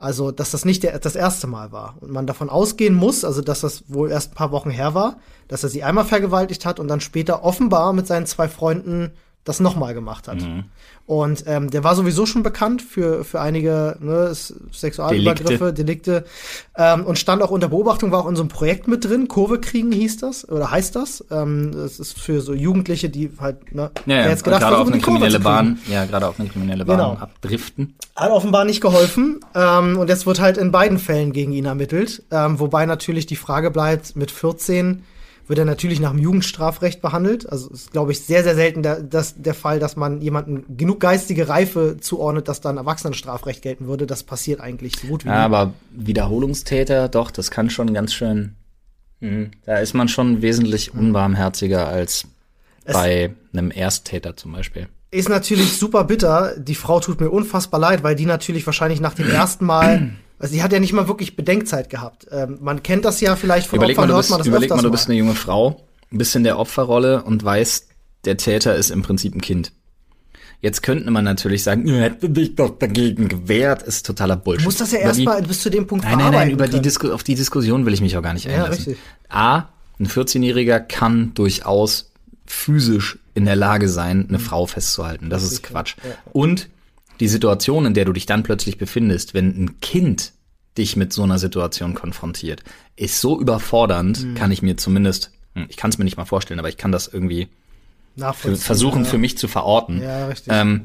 [0.05, 1.97] Also, dass das nicht der, das erste Mal war.
[2.01, 5.17] Und man davon ausgehen muss, also dass das wohl erst ein paar Wochen her war,
[5.49, 9.13] dass er sie einmal vergewaltigt hat und dann später offenbar mit seinen zwei Freunden
[9.45, 10.39] das nochmal gemacht hat.
[11.07, 14.33] Und ähm, der war sowieso schon bekannt für, für einige ne,
[14.73, 16.25] Sexualübergriffe, Delikte,
[16.79, 19.29] ähm, und stand auch unter Beobachtung, war auch in so einem Projekt mit drin.
[19.29, 21.23] Kurve kriegen hieß das, oder heißt das.
[21.31, 24.89] Ähm, das ist für so Jugendliche, die halt, ne, Ja, ja jetzt gedacht, gerade auf
[24.89, 25.41] eine kriminelle.
[25.41, 27.13] Bahn, ja, gerade auf eine kriminelle Bahn Genau.
[27.13, 27.95] abdriften.
[28.17, 29.41] Hat offenbar nicht geholfen.
[29.55, 32.23] Ähm, und jetzt wird halt in beiden Fällen gegen ihn ermittelt.
[32.31, 35.05] Ähm, wobei natürlich die Frage bleibt, mit 14
[35.47, 37.49] wird er natürlich nach dem Jugendstrafrecht behandelt.
[37.51, 41.01] Also ist, glaube ich, sehr, sehr selten der, das, der Fall, dass man jemanden genug
[41.01, 44.07] geistige Reife zuordnet, dass dann Erwachsenenstrafrecht gelten würde.
[44.07, 45.35] Das passiert eigentlich so gut wie nie.
[45.35, 48.55] Aber Wiederholungstäter, doch, das kann schon ganz schön.
[49.21, 49.51] Mhm.
[49.65, 52.27] Da ist man schon wesentlich unbarmherziger als
[52.87, 54.89] bei einem Ersttäter zum Beispiel.
[55.11, 56.55] Ist natürlich super bitter.
[56.59, 60.53] Die Frau tut mir unfassbar leid, weil die natürlich wahrscheinlich nach dem ersten Mal, also
[60.55, 62.27] sie hat ja nicht mal wirklich Bedenkzeit gehabt.
[62.31, 64.47] Ähm, man kennt das ja vielleicht von Überleg mal, Opfern, du hört bist, man das
[64.49, 67.89] überleg mal, du bist eine junge Frau, bist in der Opferrolle und weißt,
[68.25, 69.73] der Täter ist im Prinzip ein Kind.
[70.61, 74.63] Jetzt könnte man natürlich sagen, "Ja, hätte dich doch dagegen gewehrt, ist totaler Bullshit.
[74.63, 76.81] Du musst das ja die- erstmal bis zu dem Punkt Nein, nein, nein, über die.
[76.81, 78.77] Disku auf die Diskussion will ich mich auch gar nicht Ja, einlassen.
[78.93, 78.97] richtig.
[79.29, 79.65] A,
[80.01, 82.13] ein 14-Jähriger kann durchaus
[82.47, 85.29] physisch in der Lage sein, eine Frau festzuhalten.
[85.29, 85.97] Das ist Quatsch.
[86.33, 86.69] Und
[87.21, 90.33] die Situation, in der du dich dann plötzlich befindest, wenn ein Kind
[90.77, 92.65] dich mit so einer Situation konfrontiert,
[92.97, 94.35] ist so überfordernd, Mhm.
[94.35, 96.91] kann ich mir zumindest, hm, ich kann es mir nicht mal vorstellen, aber ich kann
[96.93, 97.49] das irgendwie
[98.17, 99.11] für, versuchen ja.
[99.11, 100.83] für mich zu verorten Ja, ähm,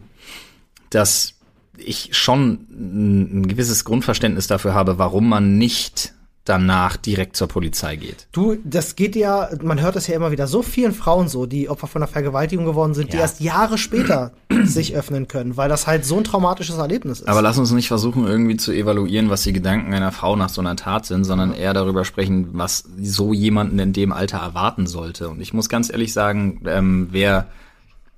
[0.89, 1.35] dass
[1.77, 6.13] ich schon ein gewisses Grundverständnis dafür habe, warum man nicht
[6.49, 8.27] danach direkt zur Polizei geht.
[8.31, 11.69] Du, das geht ja, man hört das ja immer wieder, so vielen Frauen so, die
[11.69, 13.21] Opfer von einer Vergewaltigung geworden sind, die Ja.
[13.23, 14.31] erst Jahre später
[14.63, 17.27] sich öffnen können, weil das halt so ein traumatisches Erlebnis ist.
[17.27, 20.61] Aber lass uns nicht versuchen, irgendwie zu evaluieren, was die Gedanken einer Frau nach so
[20.61, 25.29] einer Tat sind, sondern eher darüber sprechen, was so jemanden in dem Alter erwarten sollte.
[25.29, 27.47] Und ich muss ganz ehrlich sagen, ähm, wer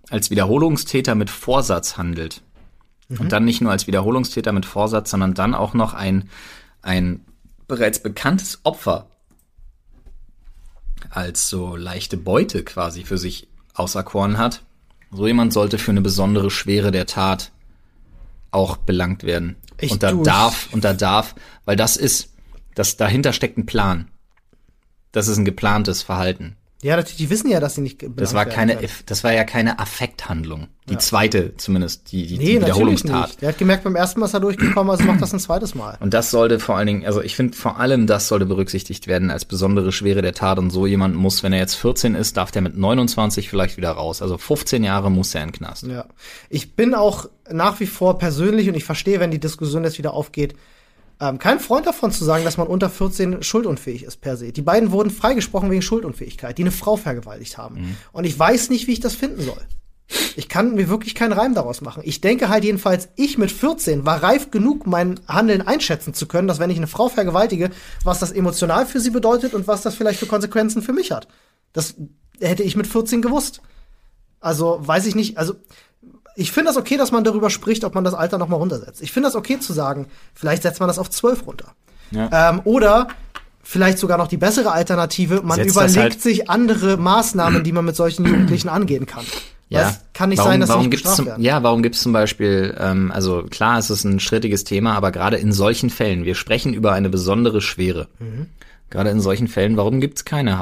[0.10, 2.42] als Wiederholungstäter mit Vorsatz handelt,
[3.20, 6.30] und dann nicht nur als Wiederholungstäter mit Vorsatz, sondern dann auch noch ein,
[6.82, 7.20] ein
[7.72, 9.08] bereits bekanntes Opfer
[11.10, 14.62] als so leichte Beute quasi für sich auserkoren hat,
[15.10, 17.52] so jemand sollte für eine besondere Schwere der Tat
[18.52, 19.56] auch belangt werden.
[19.80, 22.34] Ich- und da du, darf, und da darf, weil das ist,
[22.76, 24.10] das dahinter steckt ein Plan.
[25.14, 26.58] Das ist ein geplantes Verhalten.
[26.84, 28.90] Ja, natürlich, die wissen ja, dass sie nicht Das war keine, können.
[29.06, 30.68] das war ja keine Affekthandlung.
[30.90, 33.28] Die zweite zumindest, die, die, Nee, die Wiederholungstat.
[33.30, 33.42] nicht.
[33.42, 35.98] Der hat gemerkt, beim ersten Mal ist er durchgekommen, also macht das ein zweites Mal.
[36.02, 39.30] Und das sollte vor allen Dingen, also ich finde vor allem das sollte berücksichtigt werden
[39.30, 40.58] als besondere Schwere der Tat.
[40.60, 43.92] Und so jemand muss, wenn er jetzt 14 ist, darf der mit 29 vielleicht wieder
[43.92, 44.22] raus.
[44.22, 45.84] Also 15 Jahre muss er in den Knast.
[45.84, 46.06] Ja.
[46.50, 50.14] Ich bin auch nach wie vor persönlich und ich verstehe, wenn die Diskussion jetzt wieder
[50.14, 50.56] aufgeht,
[51.22, 54.52] ähm, kein Freund davon zu sagen, dass man unter 14 schuldunfähig ist per se.
[54.52, 57.98] Die beiden wurden freigesprochen wegen Schuldunfähigkeit, die eine Frau vergewaltigt haben.
[58.12, 59.62] Und ich weiß nicht, wie ich das finden soll.
[60.36, 62.02] Ich kann mir wirklich keinen Reim daraus machen.
[62.06, 66.48] Ich denke halt jedenfalls, ich mit 14 war reif genug, mein Handeln einschätzen zu können,
[66.48, 67.70] dass wenn ich eine Frau vergewaltige,
[68.04, 71.28] was das emotional für sie bedeutet und was das vielleicht für Konsequenzen für mich hat.
[71.72, 71.96] Das
[72.40, 73.62] hätte ich mit 14 gewusst.
[74.40, 75.54] Also weiß ich nicht, also
[76.36, 79.02] ich finde das okay, dass man darüber spricht, ob man das Alter noch mal runtersetzt.
[79.02, 81.74] Ich finde das okay zu sagen, vielleicht setzt man das auf 12 runter.
[82.12, 82.50] Ja.
[82.50, 83.08] Ähm, oder
[83.64, 87.72] vielleicht sogar noch die bessere Alternative, man Setzt das überlegt halt- sich andere Maßnahmen, die
[87.72, 89.26] man mit solchen Jugendlichen angehen kann.
[89.70, 91.42] Ja, es kann nicht warum, sein, dass sie warum nicht gibt's zum, werden.
[91.42, 95.38] Ja, warum gibt's zum Beispiel, ähm, also klar, es ist ein strittiges Thema, aber gerade
[95.38, 98.10] in solchen Fällen, wir sprechen über eine besondere Schwere.
[98.20, 98.48] Mhm.
[98.90, 100.60] Gerade in solchen Fällen, warum gibt's keine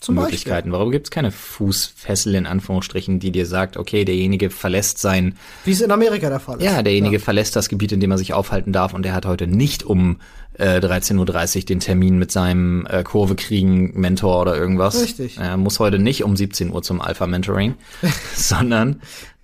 [0.00, 0.30] Zum Beispiel.
[0.30, 0.72] Hausarrestmöglichkeiten?
[0.72, 5.80] Warum gibt's keine Fußfessel in Anführungsstrichen, die dir sagt, okay, derjenige verlässt sein, Wie es
[5.82, 6.64] in Amerika der Fall ist.
[6.64, 9.46] ja, derjenige verlässt das Gebiet, in dem er sich aufhalten darf und der hat heute
[9.46, 10.20] nicht um
[10.54, 15.02] äh, 13.30 Uhr den Termin mit seinem äh, Kurve kriegen Mentor oder irgendwas.
[15.02, 15.36] Richtig.
[15.38, 17.74] Er muss heute nicht um 17 Uhr zum Alpha Mentoring,
[18.34, 19.00] sondern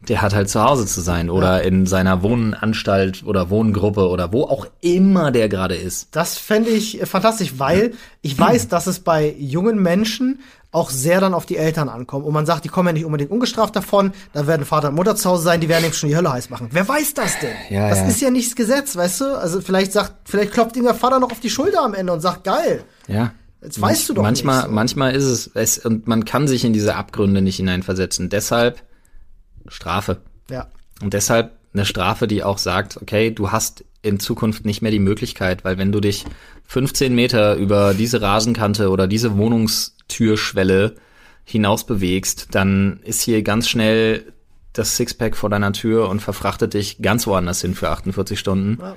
[0.08, 4.44] der hat halt zu Hause zu sein oder in seiner Wohnanstalt oder Wohngruppe oder wo
[4.44, 6.14] auch immer der gerade ist.
[6.14, 10.40] Das fände ich äh, fantastisch, weil ich weiß, dass es bei jungen Menschen
[10.72, 12.26] auch sehr dann auf die Eltern ankommt.
[12.26, 15.16] Und man sagt, die kommen ja nicht unbedingt ungestraft davon, da werden Vater und Mutter
[15.16, 16.68] zu Hause sein, die werden eben schon die Hölle heiß machen.
[16.70, 17.54] Wer weiß das denn?
[17.70, 18.06] Ja, das ja.
[18.06, 19.38] ist ja nicht das Gesetz, weißt du?
[19.38, 22.20] Also vielleicht sagt, vielleicht klopft ihm der Vater noch auf die Schulter am Ende und
[22.20, 22.84] sagt, geil.
[23.08, 23.32] Ja.
[23.62, 24.72] Jetzt weißt du doch manchmal, nicht so.
[24.72, 28.28] Manchmal ist es, es, und man kann sich in diese Abgründe nicht hineinversetzen.
[28.28, 28.82] Deshalb
[29.70, 30.18] Strafe.
[30.50, 30.68] Ja.
[31.02, 34.98] Und deshalb eine Strafe, die auch sagt, okay, du hast in Zukunft nicht mehr die
[34.98, 36.24] Möglichkeit, weil wenn du dich
[36.66, 40.94] 15 Meter über diese Rasenkante oder diese Wohnungstürschwelle
[41.44, 44.32] hinaus bewegst, dann ist hier ganz schnell
[44.72, 48.78] das Sixpack vor deiner Tür und verfrachtet dich ganz woanders hin für 48 Stunden.
[48.80, 48.96] Ja.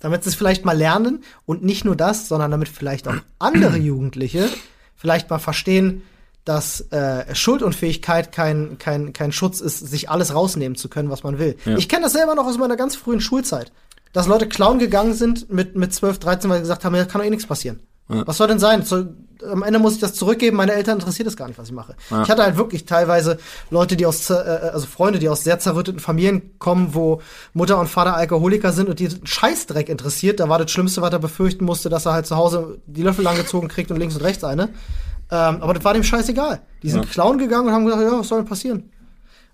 [0.00, 3.76] Damit sie es vielleicht mal lernen und nicht nur das, sondern damit vielleicht auch andere
[3.78, 4.48] Jugendliche
[4.96, 6.02] vielleicht mal verstehen,
[6.44, 11.38] dass äh, Schuldunfähigkeit kein, kein, kein Schutz ist, sich alles rausnehmen zu können, was man
[11.38, 11.56] will.
[11.76, 13.72] Ich kenne das selber noch aus meiner ganz frühen Schulzeit.
[14.12, 17.20] Dass Leute klauen gegangen sind mit, mit 12, 13, weil sie gesagt haben, ja, kann
[17.20, 17.80] doch eh nichts passieren.
[18.26, 18.82] Was soll denn sein?
[18.82, 19.14] Soll,
[19.48, 21.94] am Ende muss ich das zurückgeben, meine Eltern interessiert es gar nicht, was ich mache.
[22.24, 23.38] Ich hatte halt wirklich teilweise
[23.70, 27.20] Leute, die aus, zer- äh, also Freunde, die aus sehr zerrütteten Familien kommen, wo
[27.52, 30.40] Mutter und Vater Alkoholiker sind und die Scheißdreck interessiert.
[30.40, 33.22] Da war das Schlimmste, was er befürchten musste, dass er halt zu Hause die Löffel
[33.22, 34.70] langgezogen kriegt und links und rechts eine.
[35.30, 36.60] Ähm, aber das war dem scheißegal.
[36.82, 38.90] Die sind klauen gegangen und haben gesagt, ja, was soll denn passieren?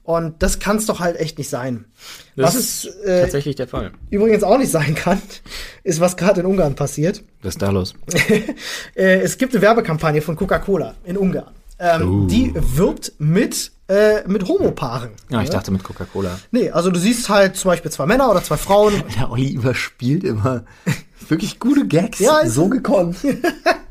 [0.04, 1.84] Und das kann es doch halt echt nicht sein.
[2.36, 3.90] was ist äh, tatsächlich der Fall.
[4.08, 5.20] übrigens auch nicht sein kann,
[5.82, 7.24] ist, was gerade in Ungarn passiert.
[7.42, 7.94] Was ist da los?
[8.94, 11.52] Äh, es gibt eine Werbekampagne von Coca-Cola in Ungarn.
[11.78, 12.26] Ähm, Uh.
[12.28, 15.10] Die wirbt mit, äh, mit Homopaaren.
[15.28, 16.38] Ja, ich dachte mit Coca-Cola.
[16.52, 19.02] Nee, also du siehst halt zum Beispiel zwei Männer oder zwei Frauen.
[19.18, 20.64] Der Olli überspielt immer
[21.28, 22.20] wirklich gute Gags.
[22.20, 23.16] Ja, so gekonnt.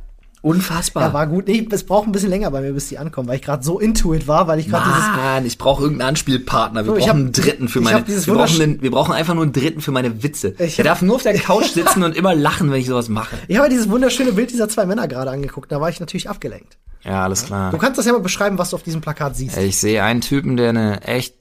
[0.46, 1.08] Unfassbar.
[1.08, 1.48] Ja, war gut.
[1.48, 3.80] Nee, es braucht ein bisschen länger bei mir, bis die ankommen, weil ich gerade so
[3.80, 5.08] into it war, weil ich gerade dieses.
[5.08, 6.86] Mann, ich brauche irgendeinen Anspielpartner.
[6.86, 8.08] Wir brauchen hab- einen dritten für meine.
[8.08, 10.50] wir, brauchen einen, wir brauchen einfach nur einen dritten für meine Witze.
[10.60, 13.10] Ich Der hab- darf nur auf der Couch sitzen und immer lachen, wenn ich sowas
[13.10, 13.36] mache.
[13.48, 16.78] Ich habe dieses wunderschöne Bild dieser zwei Männer gerade angeguckt, da war ich natürlich abgelenkt.
[17.04, 17.72] Ja, alles klar.
[17.72, 19.58] Du kannst das ja mal beschreiben, was du auf diesem Plakat siehst.
[19.58, 21.34] Ich sehe einen Typen, der eine echt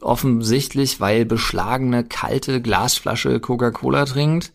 [0.00, 4.52] offensichtlich, weil beschlagene, kalte Glasflasche Coca-Cola trinkt.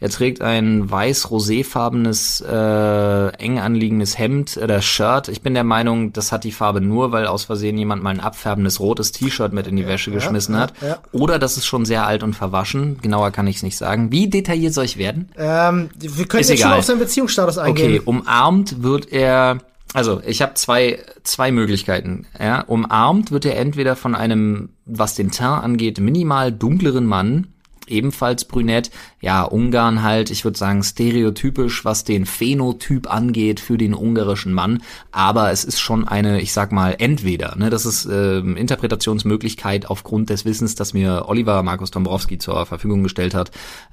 [0.00, 5.28] Er trägt ein weiß-roséfarbenes, äh, eng anliegendes Hemd oder Shirt.
[5.28, 8.20] Ich bin der Meinung, das hat die Farbe nur, weil aus Versehen jemand mal ein
[8.20, 10.74] abfärbendes rotes T-Shirt mit in die Wäsche geschmissen ja, hat.
[10.82, 10.98] ja.
[11.12, 12.98] Oder das ist schon sehr alt und verwaschen.
[13.02, 14.10] Genauer kann ich es nicht sagen.
[14.12, 15.30] Wie detailliert soll ich werden?
[15.36, 16.78] Ähm, wir können Ist jetzt schon egal.
[16.80, 18.02] auf seinen Beziehungsstatus Okay, eingehen.
[18.04, 19.58] umarmt wird er,
[19.94, 22.26] also ich habe zwei, zwei Möglichkeiten.
[22.38, 22.60] Ja.
[22.62, 27.46] Umarmt wird er entweder von einem, was den Teint angeht, minimal dunkleren Mann,
[27.86, 33.94] ebenfalls brünett, ja, Ungarn halt, ich würde sagen stereotypisch, was den Phänotyp angeht für den
[33.94, 34.82] ungarischen Mann,
[35.12, 40.30] aber es ist schon eine, ich sag mal, entweder, ne, das ist ähm, Interpretationsmöglichkeit aufgrund
[40.30, 43.50] des Wissens, das mir Oliver Markus Dombrowski zur Verfügung gestellt hat.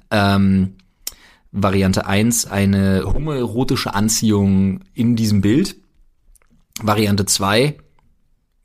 [0.10, 0.76] Ähm,
[1.52, 5.76] Variante 1 eine homoerotische Anziehung in diesem Bild.
[6.82, 7.76] Variante 2,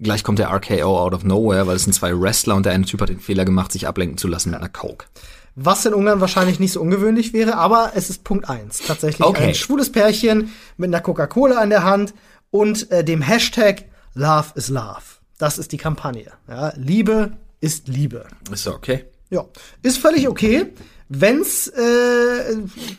[0.01, 2.85] gleich kommt der RKO out of nowhere, weil es sind zwei Wrestler und der eine
[2.85, 5.07] Typ hat den Fehler gemacht, sich ablenken zu lassen mit einer Coke.
[5.55, 8.81] Was in Ungarn wahrscheinlich nicht so ungewöhnlich wäre, aber es ist Punkt eins.
[8.87, 9.49] Tatsächlich Okay.
[9.49, 12.13] ein schwules Pärchen mit einer Coca-Cola in der Hand
[12.51, 13.85] und äh, dem Hashtag
[14.15, 15.01] Love is Love.
[15.39, 16.31] Das ist die Kampagne.
[16.49, 18.27] Ja, Liebe ist Liebe.
[18.53, 19.05] Ist okay.
[19.31, 19.45] Ja,
[19.83, 20.73] ist völlig okay.
[21.09, 22.57] Wenn's, äh,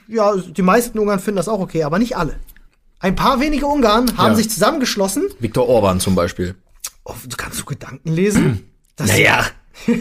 [0.07, 2.35] ja, die meisten Ungarn finden das auch okay, aber nicht alle.
[2.99, 4.35] Ein paar wenige Ungarn haben Ja.
[4.35, 5.25] sich zusammengeschlossen.
[5.39, 6.55] Viktor Orban zum Beispiel.
[7.09, 8.69] Oh, du kannst du Gedanken lesen?
[8.97, 9.45] Das Naja.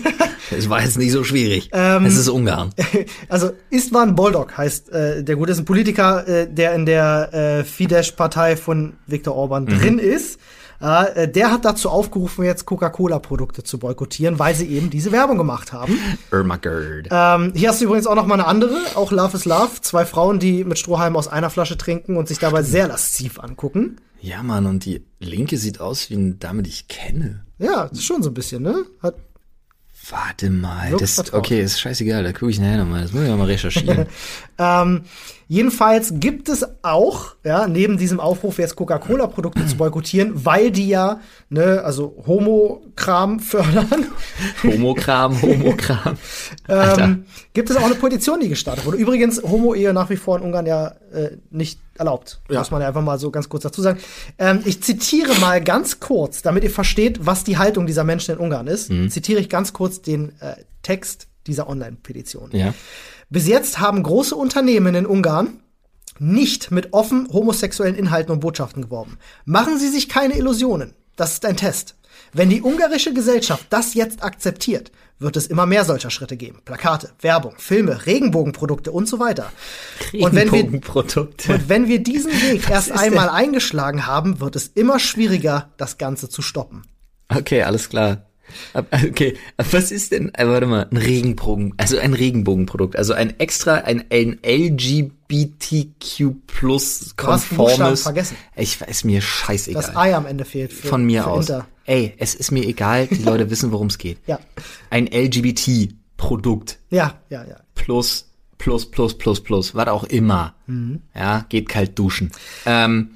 [0.56, 1.68] Es war jetzt nicht so schwierig.
[1.72, 2.70] Ähm, es ist Ungarn.
[3.28, 7.64] Also Istvan Boldog heißt äh, der gute ist ein Politiker, äh, der in der äh,
[7.64, 9.68] Fidesz-Partei von Viktor Orban Mhm.
[9.78, 10.40] drin ist.
[10.80, 15.36] Äh, äh, der hat dazu aufgerufen, jetzt Coca-Cola-Produkte zu boykottieren, weil sie eben diese Werbung
[15.38, 15.98] gemacht haben.
[16.32, 17.08] Irma Gerd.
[17.10, 19.80] Ähm, hier hast du übrigens auch noch mal eine andere, auch Love is Love.
[19.82, 23.96] Zwei Frauen, die mit Strohhalmen aus einer Flasche trinken und sich dabei sehr lasziv angucken.
[24.26, 27.44] Ja, Mann, und die linke sieht aus wie eine Dame, die ich kenne.
[27.58, 28.84] Ja, das ist schon so ein bisschen, ne?
[29.00, 29.14] Hat,
[30.10, 30.96] Warte mal.
[30.98, 31.40] Das, vertraut.
[31.40, 33.02] okay, ist scheißegal, da gucke ich nachher nochmal.
[33.02, 34.06] Das muss ich ja mal recherchieren.
[34.58, 35.02] Ähm,
[35.48, 41.20] jedenfalls gibt es auch, ja, neben diesem Aufruf jetzt Coca-Cola-Produkte zu boykottieren, weil die ja,
[41.50, 44.06] ne, also Homo-Kram fördern,
[44.62, 46.16] Homokram, Homokram.
[46.68, 48.96] Ähm, gibt es auch eine Petition, die gestartet wurde.
[48.96, 52.40] Übrigens, Homo-Ehe nach wie vor in Ungarn ja äh, nicht erlaubt.
[52.50, 52.58] Ja.
[52.60, 53.98] Muss man ja einfach mal so ganz kurz dazu sagen.
[54.38, 58.38] Ähm, ich zitiere mal ganz kurz, damit ihr versteht, was die Haltung dieser Menschen in
[58.40, 59.10] Ungarn ist, Mhm.
[59.10, 62.50] zitiere ich ganz kurz den äh, Text dieser Online-Petition.
[62.52, 62.74] Ja.
[63.30, 65.60] Bis jetzt haben große Unternehmen in Ungarn
[66.18, 69.18] nicht mit offen homosexuellen Inhalten und Botschaften geworben.
[69.44, 70.94] Machen Sie sich keine Illusionen.
[71.16, 71.94] Das ist ein Test.
[72.32, 76.60] Wenn die ungarische Gesellschaft das jetzt akzeptiert, wird es immer mehr solcher Schritte geben.
[76.64, 79.50] Plakate, Werbung, Filme, Regenbogenprodukte und so weiter.
[80.12, 81.54] Und wenn wir, Regenbogenprodukte.
[81.54, 86.28] und wenn wir diesen Weg erst einmal eingeschlagen haben, wird es immer schwieriger, das Ganze
[86.28, 86.82] zu stoppen.
[87.28, 88.26] Okay, alles klar.
[88.72, 93.74] Okay, was ist denn, äh, warte mal, ein Regenbogen, also ein Regenbogenprodukt, also ein extra,
[93.74, 98.02] ein, ein LGBTQ plus konformes.
[98.02, 98.36] vergessen.
[98.54, 99.82] Ich weiß mir scheißegal.
[99.82, 100.72] Das Ei am Ende fehlt.
[100.72, 101.48] Für, Von mir aus.
[101.48, 101.66] Inter.
[101.84, 104.18] Ey, es ist mir egal, die Leute wissen, worum es geht.
[104.26, 104.38] Ja.
[104.90, 107.56] Ein LGBT-Produkt Ja, ja, ja.
[107.74, 110.54] plus, plus, plus, plus, plus, was auch immer.
[110.66, 111.02] Mhm.
[111.14, 112.32] Ja, geht kalt duschen.
[112.64, 113.10] Ähm,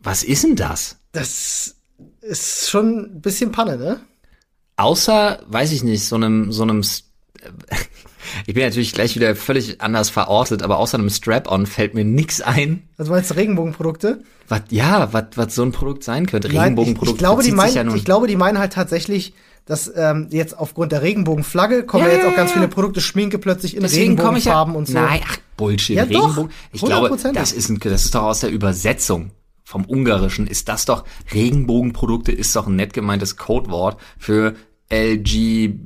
[0.00, 0.96] was ist denn das?
[1.12, 1.76] Das
[2.28, 4.00] ist schon ein bisschen Panne, ne?
[4.76, 6.82] Außer, weiß ich nicht, so einem, so einem,
[8.46, 12.40] ich bin natürlich gleich wieder völlig anders verortet, aber außer einem Strap-on fällt mir nix
[12.40, 12.88] ein.
[12.96, 14.22] Also meinst du Regenbogenprodukte?
[14.46, 16.48] Was, ja, was, was so ein Produkt sein könnte.
[16.52, 19.34] Nein, ich, ich glaube, die meinen, ja ich glaube, die meinen halt tatsächlich,
[19.66, 23.38] dass ähm, jetzt aufgrund der Regenbogenflagge kommen ja, Ja, jetzt auch ganz viele Produkte, Schminke
[23.38, 24.94] plötzlich in Deswegen ich ja, Regenbogenfarben und so.
[24.94, 25.96] Nein, ach, Bullshit.
[25.96, 26.22] Ja, doch.
[26.22, 26.52] Regenbogen.
[26.72, 29.32] Ich glaube, das ist, ein, das ist doch aus der Übersetzung
[29.68, 30.46] vom Ungarischen.
[30.46, 31.04] Ist das doch,
[31.34, 34.54] Regenbogenprodukte ist doch ein nett gemeintes Codewort für
[34.90, 35.84] LGBTQI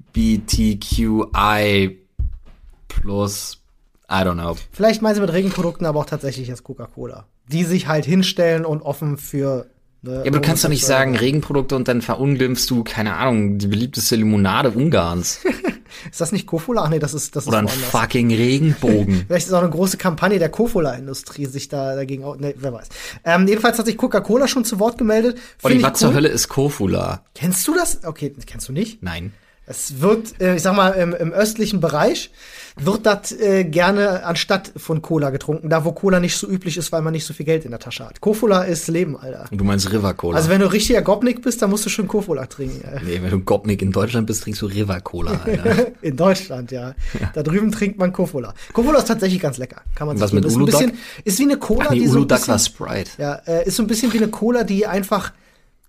[2.87, 3.61] plus,
[4.09, 4.57] I don't know.
[4.71, 7.27] Vielleicht meinen sie mit Regenprodukten aber auch tatsächlich jetzt Coca-Cola.
[7.49, 9.67] Die sich halt hinstellen und offen für.
[10.03, 13.59] Ne, Ja, aber du kannst doch nicht sagen Regenprodukte und dann verunglimpfst du, keine Ahnung,
[13.59, 15.41] die beliebteste Limonade Ungarns.
[16.11, 16.85] Ist das nicht Kofola?
[16.85, 17.91] Ach nee, das ist das Oder ein ist woanders.
[17.91, 19.25] fucking Regenbogen.
[19.29, 22.37] Vielleicht ist auch eine große Kampagne der Kofola-Industrie sich da dagegen auch.
[22.39, 22.89] Ne, wer weiß.
[23.25, 25.39] Ähm, jedenfalls hat sich Coca-Cola schon zu Wort gemeldet.
[25.59, 26.15] Find Olli, was zur cool.
[26.17, 27.23] Hölle ist Kofula?
[27.35, 28.05] Kennst du das?
[28.05, 29.03] Okay, kennst du nicht.
[29.03, 29.33] Nein.
[29.73, 32.31] Es wird, äh, ich sag mal, im, im östlichen Bereich
[32.77, 36.91] wird das äh, gerne anstatt von Cola getrunken, da wo Cola nicht so üblich ist,
[36.93, 38.21] weil man nicht so viel Geld in der Tasche hat.
[38.21, 39.45] Kofola ist Leben, Alter.
[39.51, 40.37] Du meinst River Cola.
[40.39, 42.83] Also wenn du richtiger Gopnik bist, dann musst du schon Kofola trinken.
[42.83, 43.01] Äh.
[43.05, 45.89] nee, wenn du Gopnik in Deutschland bist, trinkst du River Cola, Alter.
[46.03, 46.95] In Deutschland, ja.
[47.35, 48.55] Da drüben trinkt man Kofola.
[48.73, 49.83] Kofola ist tatsächlich ganz lecker.
[49.95, 50.81] Kann man Was sich mit ist ein Uludag?
[50.81, 53.11] bisschen, ist wie eine Cola, Ach nee, die so ein bisschen, war Sprite.
[53.19, 55.33] ja, äh, ist so ein bisschen wie eine Cola, die einfach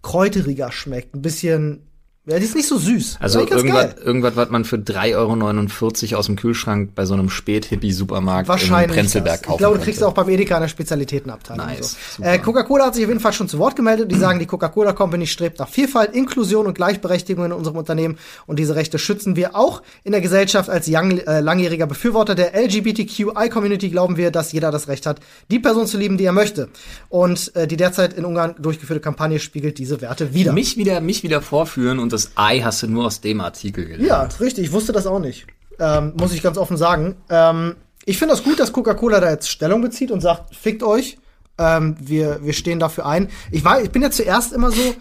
[0.01, 1.15] kräuteriger schmeckt.
[1.15, 1.83] Ein bisschen,
[2.25, 3.17] ja, die ist nicht so süß.
[3.19, 8.47] Also irgendwas, irgendwas, was man für 3,49 Euro aus dem Kühlschrank bei so einem Spät-Hippie-Supermarkt
[8.47, 8.69] in.
[8.69, 9.41] Prenzlberg das.
[9.41, 9.83] kaufen Ich glaube, du könnte.
[9.83, 11.65] kriegst auch beim Edeka eine Spezialitätenabteilung.
[11.65, 12.23] Nice, so.
[12.23, 14.09] Äh, Coca-Cola hat sich auf jeden Fall schon zu Wort gemeldet.
[14.09, 18.17] Die sagen, die Coca-Cola Company strebt nach Vielfalt, Inklusion und Gleichberechtigung in unserem Unternehmen.
[18.45, 20.69] Und diese Rechte schützen wir auch in der Gesellschaft.
[20.69, 25.19] Als young, äh, langjähriger Befürworter der LGBTQI-Community glauben wir, dass jeder das Recht hat,
[25.51, 26.69] die Person zu lieben, die er möchte.
[27.09, 30.53] Und äh, die derzeit in Ungarn durchgeführte Kampagne spiegelt diese Werte wieder.
[30.53, 34.07] Mich wieder, mich wieder vorführen und das Ei hast du nur aus dem Artikel gelernt.
[34.07, 34.65] Ja, richtig.
[34.65, 35.47] Ich wusste das auch nicht.
[35.79, 37.15] Ähm, muss ich ganz offen sagen.
[37.29, 41.17] Ähm, ich finde das gut, dass Coca-Cola da jetzt Stellung bezieht und sagt, fickt euch.
[41.57, 43.29] Ähm, wir, wir stehen dafür ein.
[43.51, 44.95] Ich war, ich bin ja zuerst immer so,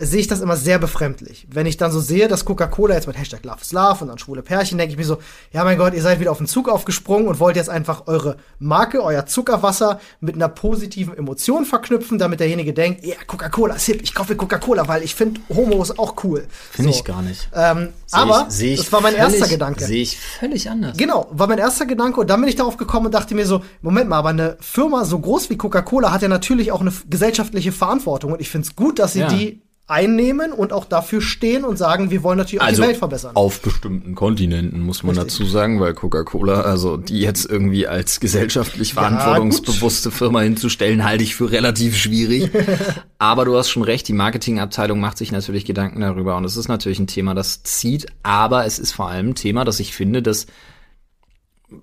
[0.00, 1.46] sehe ich das immer sehr befremdlich.
[1.50, 4.18] Wenn ich dann so sehe, dass Coca-Cola jetzt mit Hashtag Love is Love und dann
[4.18, 5.18] schwule Pärchen, denke ich mir so,
[5.52, 8.36] ja mein Gott, ihr seid wieder auf den Zug aufgesprungen und wollt jetzt einfach eure
[8.60, 14.00] Marke, euer Zuckerwasser mit einer positiven Emotion verknüpfen, damit derjenige denkt, ja, Coca-Cola ist hip,
[14.02, 16.46] ich kaufe Coca-Cola, weil ich finde Homos auch cool.
[16.70, 16.98] Finde so.
[16.98, 17.48] ich gar nicht.
[17.54, 19.84] Ähm, Seh aber ich, seh ich das war mein völlig, erster Gedanke.
[19.84, 20.96] Sehe ich völlig anders.
[20.96, 23.62] Genau, war mein erster Gedanke und dann bin ich darauf gekommen und dachte mir so,
[23.82, 27.72] Moment mal, aber eine Firma so groß wie Coca-Cola hat ja natürlich auch eine gesellschaftliche
[27.72, 29.28] Verantwortung und ich finde es gut, dass sie Ja.
[29.28, 32.98] die einnehmen und auch dafür stehen und sagen, wir wollen natürlich auch Also die Welt
[32.98, 33.34] verbessern.
[33.34, 35.38] auf bestimmten Kontinenten muss man Richtig.
[35.38, 41.34] dazu sagen, weil Coca-Cola, also die jetzt irgendwie als gesellschaftlich verantwortungsbewusste Firma hinzustellen, halte ich
[41.34, 42.50] für relativ schwierig.
[43.18, 46.68] Aber du hast schon recht, die Marketingabteilung macht sich natürlich Gedanken darüber und es ist
[46.68, 50.22] natürlich ein Thema, das zieht, aber es ist vor allem ein Thema, das ich finde,
[50.22, 50.46] das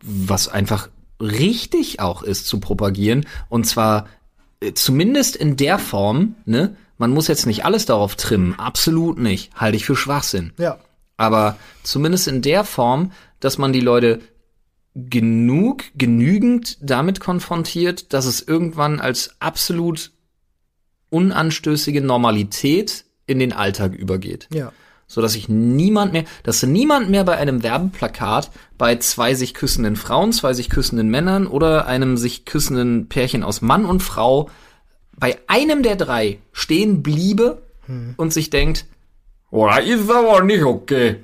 [0.02, 0.90] was einfach
[1.20, 4.08] richtig auch ist zu propagieren und zwar
[4.62, 6.76] äh, zumindest in der Form, ne?
[6.98, 10.54] Man muss jetzt nicht alles darauf trimmen, absolut nicht, halte ich für Schwachsinn.
[10.58, 10.80] Ja.
[11.18, 14.20] Aber zumindest in der Form, dass man die Leute
[14.96, 20.12] genug, genügend damit konfrontiert, dass es irgendwann als absolut
[21.10, 24.48] unanstößige Normalität in den Alltag übergeht.
[24.54, 24.72] Ja.
[25.08, 29.96] So dass sich niemand mehr, dass niemand mehr bei einem Werbeplakat bei zwei sich küssenden
[29.98, 34.50] Frauen, zwei sich küssenden Männern oder einem sich küssenden Pärchen aus Mann und Frau
[35.18, 37.62] bei einem der drei stehen bliebe
[38.18, 38.86] und sich denkt,
[39.52, 41.24] oh, das ist aber nicht okay.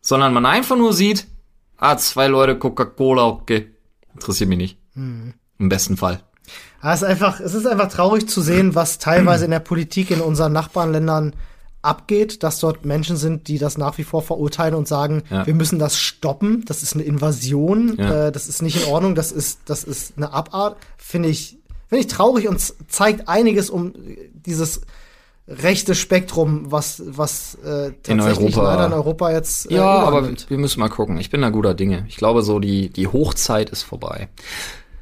[0.00, 1.26] Sondern man einfach nur sieht,
[1.78, 3.68] ah, zwei Leute Coca-Cola, okay.
[4.14, 4.78] Interessiert mich nicht.
[4.94, 6.20] Im besten Fall.
[6.80, 10.10] Aber es ist einfach, es ist einfach traurig zu sehen, was teilweise in der Politik
[10.10, 11.34] in unseren Nachbarländern
[11.82, 15.46] abgeht, dass dort Menschen sind, die das nach wie vor verurteilen und sagen, Ja.
[15.46, 18.26] wir müssen das stoppen, das ist eine Invasion, Ja.
[18.28, 21.58] äh, das ist nicht in Ordnung, das ist, das ist eine Abart, finde ich,
[21.92, 23.92] finde ich traurig und zeigt einiges um
[24.32, 24.80] dieses
[25.46, 28.62] rechte Spektrum, was, was äh, tatsächlich Europa.
[28.62, 30.48] leider in Europa jetzt äh, Ja, aber nimmt.
[30.48, 31.18] wir müssen mal gucken.
[31.18, 32.06] Ich bin da guter Dinge.
[32.08, 34.28] Ich glaube so, die, die Hochzeit ist vorbei.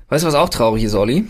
[0.08, 1.28] Weißt du, was auch traurig ist, Olli?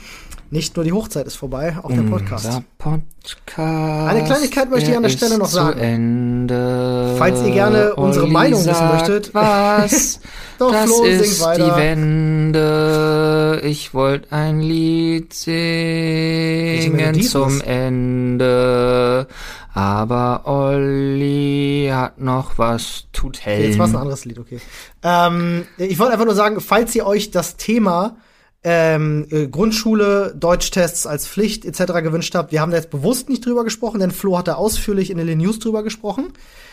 [0.51, 2.46] Nicht nur die Hochzeit ist vorbei, auch der Podcast.
[2.46, 3.59] Unser Podcast.
[3.59, 5.78] Eine Kleinigkeit möchte ich an der er Stelle noch sagen.
[5.78, 7.14] Ende.
[7.18, 9.32] Falls ihr gerne unsere Olli Meinung wissen möchtet.
[9.34, 10.20] Was?
[10.59, 11.64] Doch, das Flo, ist weiter.
[11.64, 13.61] die Wende.
[13.64, 17.61] Ich wollte ein Lied singen zum?
[17.61, 19.28] Ende.
[19.72, 24.61] Aber Olli hat noch was tut Okay, Jetzt war es ein anderes Lied, okay.
[25.05, 28.16] Ähm, ich wollte einfach nur sagen, falls ihr euch das Thema
[28.63, 31.93] ähm, äh, Grundschule, Deutschtests als Pflicht etc.
[32.03, 35.11] gewünscht habt, wir haben da jetzt bewusst nicht drüber gesprochen, denn Flo hat da ausführlich
[35.11, 36.33] in den News drüber gesprochen.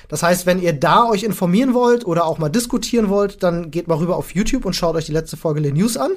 [0.09, 3.87] Das heißt, wenn ihr da euch informieren wollt oder auch mal diskutieren wollt, dann geht
[3.87, 6.11] mal rüber auf YouTube und schaut euch die letzte Folge Le News an.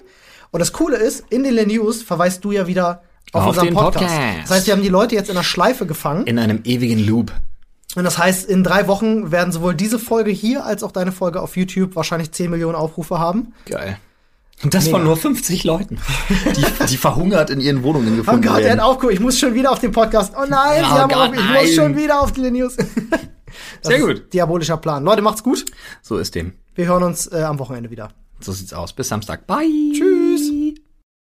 [0.50, 3.02] Und das Coole ist, in den Le News verweist du ja wieder
[3.32, 4.14] auf, Auf unseren den Podcast.
[4.14, 4.42] Podcast.
[4.42, 6.26] Das heißt, wir haben die Leute jetzt in einer Schleife gefangen.
[6.26, 7.32] In einem ewigen Loop.
[7.94, 11.40] Und das heißt, in drei Wochen werden sowohl diese Folge hier als auch deine Folge
[11.40, 13.52] auf YouTube wahrscheinlich 10 Millionen Aufrufe haben.
[13.66, 13.98] Geil.
[14.62, 14.96] Und das Mega.
[14.98, 15.98] von nur 50 Leuten,
[16.56, 18.80] die, die verhungert in ihren Wohnungen Oh gefunden Gott, er werden.
[18.80, 19.14] hat aufgehoben.
[19.14, 20.34] Ich muss schon wieder auf den Podcast.
[20.36, 21.64] Oh nein, Oh sie haben Gott, auf, ich nein.
[21.64, 22.76] muss schon wieder auf die News.
[23.82, 24.32] Das Sehr gut.
[24.32, 25.02] Diabolischer Plan.
[25.02, 25.64] Leute, macht's gut.
[26.02, 26.52] So ist dem.
[26.76, 28.10] Wir hören uns äh, am Wochenende wieder.
[28.38, 28.92] So sieht's aus.
[28.92, 29.46] Bis Samstag.
[29.48, 29.66] Bye.
[29.92, 30.50] Tschüss.